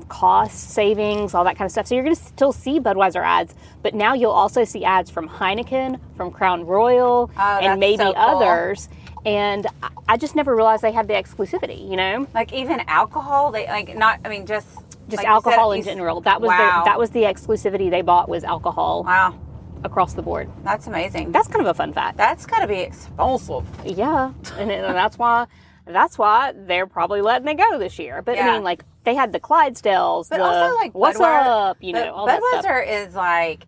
cost 0.09 0.71
savings, 0.71 1.35
all 1.35 1.43
that 1.45 1.57
kind 1.57 1.67
of 1.67 1.73
stuff. 1.73 1.87
So 1.89 1.95
you're 1.95 2.05
going 2.05 2.15
to 2.15 2.23
still 2.23 2.53
see 2.53 2.79
Budweiser 2.79 3.25
ads, 3.25 3.55
but 3.83 3.95
now 3.95 4.15
you'll 4.15 4.31
also 4.31 4.63
see 4.63 4.85
ads 4.85 5.11
from 5.11 5.29
Heineken, 5.29 5.99
from 6.17 6.31
Crown 6.31 6.65
Royal, 6.67 7.31
Oh, 7.37 7.59
and 7.59 7.81
maybe 7.81 7.97
so 7.97 8.13
cool. 8.13 8.23
others. 8.23 8.89
And 9.25 9.67
I- 10.09 10.17
just 10.17 10.35
never 10.37 10.55
realized 10.55 10.83
they 10.83 10.93
had 10.93 11.09
the 11.09 11.15
exclusivity. 11.15 11.89
You 11.91 11.97
know, 11.97 12.27
Like 12.35 12.53
even 12.53 12.81
alcohol, 12.89 13.51
they 13.53 13.67
like 13.67 13.97
not. 13.97 14.21
I 14.25 14.29
mean, 14.29 14.47
just 14.47 14.69
just 14.69 14.85
like 14.85 15.11
you 15.11 15.17
said, 15.19 15.27
alcohol 15.27 15.73
in 15.73 15.83
general. 15.83 16.21
That 16.23 16.41
was 16.41 16.49
wow. 16.49 16.59
their, 16.85 16.93
that 16.93 16.99
was 16.99 17.11
the 17.11 17.23
exclusivity 17.23 17.91
they 17.91 18.03
bought 18.03 18.29
was 18.29 18.43
alcohol 18.45 19.03
Wow, 19.05 19.39
across 19.83 20.15
the 20.15 20.23
board. 20.23 20.51
that's 20.63 20.87
amazing. 20.87 21.33
That's 21.33 21.49
kind 21.49 21.61
of 21.61 21.67
a 21.67 21.75
fun 21.75 21.93
fact. 21.93 22.17
That's 22.17 22.47
got 22.47 22.61
to 22.61 22.67
be 22.67 22.81
expensive. 22.81 23.67
Yeah, 23.85 24.33
and, 24.59 24.71
and 24.71 24.95
that's 24.95 25.19
why 25.19 25.47
that's 25.87 26.17
why 26.19 26.53
they're 26.57 26.87
probably 26.87 27.21
letting 27.21 27.49
it 27.49 27.59
go 27.59 27.79
this 27.79 27.99
year. 27.99 28.23
But 28.23 28.39
I 28.39 28.53
mean, 28.53 28.63
like 28.63 28.85
they 29.05 29.15
had 29.15 29.33
the 29.33 29.41
Clydesdales, 29.41 30.29
But 30.31 30.39
the 30.39 30.45
also, 30.45 30.75
like, 30.77 30.95
what's 30.95 31.19
Budweiser- 31.19 31.71
up, 31.71 31.77
you 31.81 31.93
know, 31.93 32.13
all 32.15 32.27
that 32.27 32.41
stuff. 32.51 32.65
Budweiser 32.65 33.07
is 33.07 33.15
like, 33.15 33.67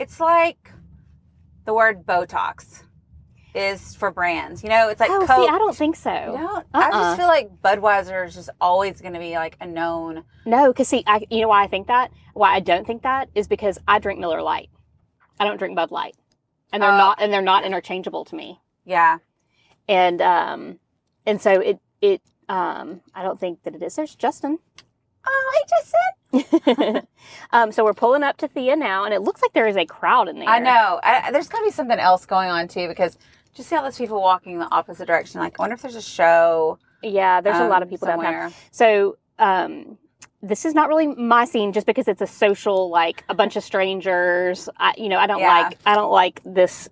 it's 0.00 0.18
like 0.18 0.72
the 1.66 1.74
word 1.74 2.04
Botox 2.04 2.82
is 3.54 3.94
for 3.94 4.10
brands. 4.10 4.62
You 4.62 4.68
know, 4.68 4.88
it's 4.88 5.00
like 5.00 5.10
oh, 5.10 5.26
Coke. 5.26 5.28
see, 5.44 5.48
I 5.48 5.58
don't 5.58 5.76
think 5.76 5.96
so. 5.96 6.10
You 6.12 6.46
don't? 6.46 6.66
I 6.74 6.88
Uh-uh. 6.88 6.90
just 6.90 7.16
feel 7.18 7.26
like 7.28 7.50
Budweiser 7.62 8.26
is 8.26 8.34
just 8.34 8.50
always 8.60 9.00
going 9.00 9.14
to 9.14 9.20
be 9.20 9.34
like 9.34 9.56
a 9.60 9.66
known. 9.66 10.24
No, 10.46 10.68
because 10.72 10.88
see, 10.88 11.02
I, 11.06 11.24
you 11.30 11.42
know 11.42 11.48
why 11.48 11.64
I 11.64 11.66
think 11.66 11.86
that? 11.88 12.10
Why 12.34 12.54
I 12.54 12.60
don't 12.60 12.86
think 12.86 13.02
that 13.02 13.28
is 13.34 13.48
because 13.48 13.78
I 13.88 13.98
drink 13.98 14.20
Miller 14.20 14.42
Lite. 14.42 14.70
I 15.38 15.44
don't 15.44 15.56
drink 15.56 15.74
Bud 15.76 15.90
Light, 15.90 16.16
and 16.72 16.82
they're 16.82 16.92
Oh. 16.92 16.96
not 16.98 17.20
and 17.20 17.32
they're 17.32 17.42
not 17.42 17.64
interchangeable 17.64 18.24
to 18.26 18.36
me. 18.36 18.60
Yeah. 18.84 19.18
And 19.88 20.20
um, 20.22 20.78
and 21.26 21.40
so 21.40 21.60
it 21.60 21.80
it 22.00 22.22
um, 22.48 23.00
I 23.14 23.22
don't 23.22 23.38
think 23.40 23.62
that 23.64 23.74
it 23.74 23.82
is. 23.82 23.96
There's 23.96 24.14
Justin. 24.14 24.58
Oh, 25.26 25.52
I 25.54 25.62
just 25.68 25.94
said. 26.64 27.06
um, 27.52 27.72
so 27.72 27.84
we're 27.84 27.92
pulling 27.94 28.22
up 28.22 28.38
to 28.38 28.48
Thea 28.48 28.74
now, 28.76 29.04
and 29.04 29.12
it 29.12 29.20
looks 29.20 29.42
like 29.42 29.52
there 29.52 29.68
is 29.68 29.76
a 29.76 29.84
crowd 29.84 30.28
in 30.28 30.38
there. 30.38 30.48
I 30.48 30.58
know. 30.58 30.98
I, 31.02 31.30
there's 31.30 31.48
got 31.48 31.58
to 31.58 31.64
be 31.64 31.70
something 31.70 31.98
else 31.98 32.24
going 32.24 32.48
on 32.50 32.68
too 32.68 32.88
because 32.88 33.18
just 33.54 33.68
see 33.68 33.76
all 33.76 33.82
those 33.82 33.98
people 33.98 34.20
walking 34.20 34.58
the 34.58 34.68
opposite 34.70 35.06
direction. 35.06 35.40
Like, 35.40 35.58
I 35.58 35.62
wonder 35.62 35.74
if 35.74 35.82
there's 35.82 35.96
a 35.96 36.02
show. 36.02 36.78
Yeah, 37.02 37.40
there's 37.40 37.58
a 37.58 37.64
lot 37.66 37.82
of 37.82 37.86
um, 37.86 37.90
people 37.90 38.06
downtown. 38.06 38.24
somewhere. 38.24 38.52
So 38.70 39.16
um, 39.38 39.98
this 40.42 40.64
is 40.64 40.74
not 40.74 40.88
really 40.88 41.06
my 41.08 41.44
scene, 41.44 41.72
just 41.72 41.86
because 41.86 42.08
it's 42.08 42.20
a 42.22 42.26
social, 42.26 42.90
like 42.90 43.24
a 43.28 43.34
bunch 43.34 43.56
of 43.56 43.64
strangers. 43.64 44.68
I, 44.76 44.94
you 44.96 45.08
know, 45.08 45.18
I 45.18 45.26
don't 45.26 45.40
Yeah. 45.40 45.48
like 45.62 45.78
I 45.86 45.94
don't 45.94 46.12
like 46.12 46.40
this 46.44 46.88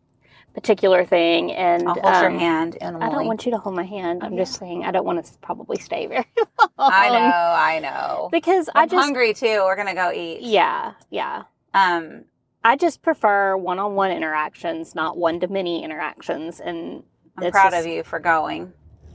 particular 0.54 1.04
thing, 1.04 1.52
and 1.52 1.86
I'll 1.86 1.94
hold 1.94 2.04
your 2.16 2.30
um, 2.30 2.38
hand, 2.38 2.78
Emily. 2.80 3.04
I 3.04 3.10
don't 3.10 3.26
want 3.26 3.44
you 3.46 3.52
to 3.52 3.58
hold 3.58 3.76
my 3.76 3.84
hand. 3.84 4.22
I'm 4.24 4.32
Okay. 4.32 4.42
just 4.42 4.58
saying 4.58 4.84
I 4.84 4.90
don't 4.90 5.04
want 5.04 5.24
to 5.24 5.32
probably 5.40 5.78
stay 5.78 6.06
very 6.06 6.26
long. 6.58 6.70
I 6.78 7.08
know. 7.10 7.16
I 7.16 7.78
know. 7.80 8.28
because 8.32 8.68
I 8.74 8.82
I'm 8.82 8.88
just 8.88 9.00
hungry 9.04 9.34
too. 9.34 9.60
We're 9.64 9.76
gonna 9.76 9.94
go 9.94 10.10
eat. 10.10 10.40
yeah 10.40 10.94
yeah. 11.10 11.42
Um. 11.74 12.24
I 12.64 12.76
just 12.76 13.02
prefer 13.02 13.56
one-on-one 13.56 14.10
interactions, 14.10 14.94
not 14.94 15.16
one-to-many 15.16 15.82
interactions, 15.84 16.60
and 16.60 17.02
I'm 17.36 17.50
proud 17.50 17.70
just- 17.70 17.86
of 17.86 17.92
you 17.92 18.02
for 18.02 18.18
going. 18.18 18.72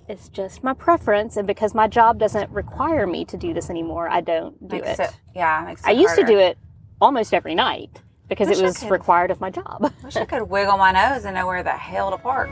it's 0.08 0.27
just 0.29 0.63
my 0.63 0.73
preference. 0.73 1.38
And 1.38 1.47
because 1.47 1.73
my 1.73 1.88
job 1.88 2.19
doesn't 2.19 2.49
require 2.51 3.08
me 3.08 3.23
to 3.25 3.38
do 3.38 3.53
this 3.53 3.69
anymore, 3.69 4.10
I 4.10 4.19
don't 4.21 4.67
do 4.67 4.82
Makes 4.82 4.99
it. 4.99 5.12
yeah. 5.34 5.63
Makes 5.65 5.82
it 5.82 5.88
I 5.88 5.91
used 5.91 6.15
to 6.15 6.23
do 6.25 6.38
it 6.39 6.58
almost 6.99 7.34
every 7.34 7.56
night 7.56 8.01
because 8.27 8.49
Wish 8.49 8.60
it 8.60 8.63
was 8.63 8.77
could. 8.79 8.91
required 8.91 9.32
of 9.32 9.39
my 9.39 9.49
job. 9.49 9.77
I 9.86 9.91
wish 10.06 10.15
I 10.17 10.25
could 10.25 10.43
wiggle 10.49 10.77
my 10.77 10.91
nose 10.91 11.23
and 11.25 11.36
know 11.36 11.47
where 11.47 11.63
the 11.63 11.71
hell 11.71 12.12
to 12.12 12.17
park. 12.17 12.49